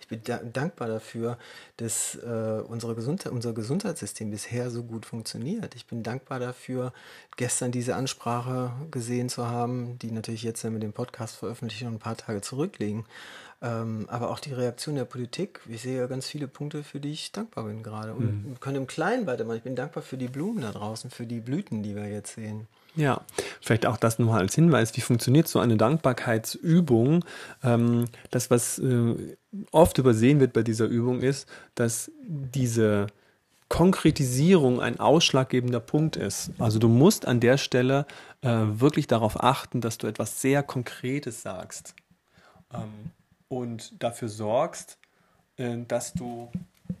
Ich 0.00 0.08
bin 0.08 0.20
da 0.24 0.38
dankbar 0.38 0.88
dafür, 0.88 1.38
dass 1.76 2.16
äh, 2.16 2.62
unsere 2.66 2.94
Gesundheit, 2.94 3.32
unser 3.32 3.52
Gesundheitssystem 3.52 4.30
bisher 4.30 4.70
so 4.70 4.82
gut 4.82 5.06
funktioniert. 5.06 5.74
Ich 5.74 5.86
bin 5.86 6.02
dankbar 6.02 6.40
dafür, 6.40 6.92
gestern 7.36 7.70
diese 7.70 7.94
Ansprache 7.94 8.72
gesehen 8.90 9.28
zu 9.28 9.46
haben, 9.46 9.98
die 10.00 10.10
natürlich 10.10 10.42
jetzt, 10.42 10.64
wir 10.64 10.80
den 10.80 10.92
Podcast 10.92 11.36
veröffentlichen, 11.36 11.86
ein 11.86 11.98
paar 11.98 12.16
Tage 12.16 12.40
zurückliegen. 12.40 13.04
Ähm, 13.60 14.06
aber 14.08 14.30
auch 14.30 14.38
die 14.38 14.52
Reaktion 14.52 14.94
der 14.94 15.04
Politik. 15.04 15.60
Ich 15.68 15.82
sehe 15.82 15.98
ja 15.98 16.06
ganz 16.06 16.28
viele 16.28 16.46
Punkte, 16.46 16.84
für 16.84 17.00
die 17.00 17.10
ich 17.10 17.32
dankbar 17.32 17.64
bin 17.64 17.82
gerade. 17.82 18.14
Und 18.14 18.50
mhm. 18.50 18.60
können 18.60 18.76
im 18.76 18.86
Kleinen 18.86 19.26
weitermachen. 19.26 19.56
Ich 19.56 19.64
bin 19.64 19.74
dankbar 19.74 20.02
für 20.02 20.16
die 20.16 20.28
Blumen 20.28 20.62
da 20.62 20.70
draußen, 20.70 21.10
für 21.10 21.26
die 21.26 21.40
Blüten, 21.40 21.82
die 21.82 21.96
wir 21.96 22.06
jetzt 22.06 22.34
sehen. 22.34 22.68
Ja, 22.94 23.20
vielleicht 23.60 23.86
auch 23.86 23.96
das 23.96 24.18
nochmal 24.18 24.40
als 24.40 24.54
Hinweis, 24.54 24.96
wie 24.96 25.00
funktioniert 25.00 25.46
so 25.46 25.58
eine 25.58 25.76
Dankbarkeitsübung? 25.76 27.24
Ähm, 27.62 28.06
das, 28.30 28.50
was 28.50 28.78
äh, 28.78 29.36
oft 29.72 29.98
übersehen 29.98 30.40
wird 30.40 30.52
bei 30.52 30.62
dieser 30.62 30.86
Übung, 30.86 31.20
ist, 31.20 31.48
dass 31.74 32.10
diese 32.26 33.08
Konkretisierung 33.68 34.80
ein 34.80 34.98
ausschlaggebender 34.98 35.80
Punkt 35.80 36.16
ist. 36.16 36.52
Also 36.58 36.78
du 36.78 36.88
musst 36.88 37.26
an 37.26 37.40
der 37.40 37.58
Stelle 37.58 38.06
äh, 38.40 38.48
wirklich 38.48 39.06
darauf 39.06 39.42
achten, 39.42 39.80
dass 39.80 39.98
du 39.98 40.06
etwas 40.06 40.40
sehr 40.40 40.62
Konkretes 40.62 41.42
sagst 41.42 41.94
ähm, 42.72 43.10
und 43.48 44.02
dafür 44.02 44.28
sorgst, 44.28 44.98
äh, 45.56 45.78
dass 45.86 46.12
du 46.12 46.50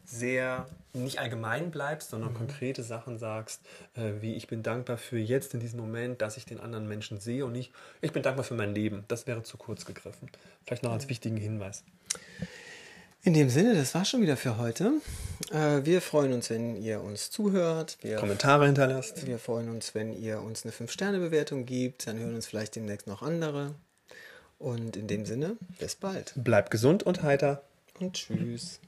sehr 0.04 0.66
nicht 0.94 1.18
allgemein 1.18 1.70
bleibst, 1.70 2.10
sondern 2.10 2.32
mhm. 2.32 2.38
konkrete 2.38 2.82
Sachen 2.82 3.18
sagst, 3.18 3.62
äh, 3.94 4.20
wie 4.20 4.34
ich 4.34 4.46
bin 4.46 4.62
dankbar 4.62 4.96
für 4.96 5.18
jetzt 5.18 5.54
in 5.54 5.60
diesem 5.60 5.80
Moment, 5.80 6.22
dass 6.22 6.36
ich 6.36 6.44
den 6.44 6.60
anderen 6.60 6.88
Menschen 6.88 7.20
sehe 7.20 7.44
und 7.44 7.52
nicht, 7.52 7.72
ich 8.00 8.12
bin 8.12 8.22
dankbar 8.22 8.44
für 8.44 8.54
mein 8.54 8.74
Leben. 8.74 9.04
Das 9.08 9.26
wäre 9.26 9.42
zu 9.42 9.56
kurz 9.56 9.84
gegriffen. 9.84 10.30
Vielleicht 10.64 10.82
noch 10.82 10.92
als 10.92 11.08
wichtigen 11.08 11.36
Hinweis. 11.36 11.84
In 13.22 13.34
dem 13.34 13.50
Sinne, 13.50 13.74
das 13.74 13.94
war 13.94 14.04
schon 14.04 14.22
wieder 14.22 14.36
für 14.36 14.58
heute. 14.58 14.92
Äh, 15.50 15.84
wir 15.84 16.00
freuen 16.00 16.32
uns, 16.32 16.50
wenn 16.50 16.80
ihr 16.80 17.02
uns 17.02 17.30
zuhört. 17.30 17.98
Wir 18.00 18.16
Kommentare 18.16 18.66
hinterlasst. 18.66 19.26
Wir 19.26 19.38
freuen 19.38 19.68
uns, 19.68 19.94
wenn 19.94 20.12
ihr 20.12 20.40
uns 20.40 20.64
eine 20.64 20.72
5-Sterne-Bewertung 20.72 21.66
gibt. 21.66 22.06
Dann 22.06 22.18
hören 22.18 22.34
uns 22.34 22.46
vielleicht 22.46 22.76
demnächst 22.76 23.06
noch 23.06 23.22
andere. 23.22 23.74
Und 24.58 24.96
in 24.96 25.06
dem 25.06 25.24
Sinne, 25.24 25.56
bis 25.78 25.94
bald. 25.94 26.32
Bleibt 26.36 26.70
gesund 26.70 27.02
und 27.02 27.22
heiter. 27.22 27.62
Und 28.00 28.14
tschüss. 28.14 28.80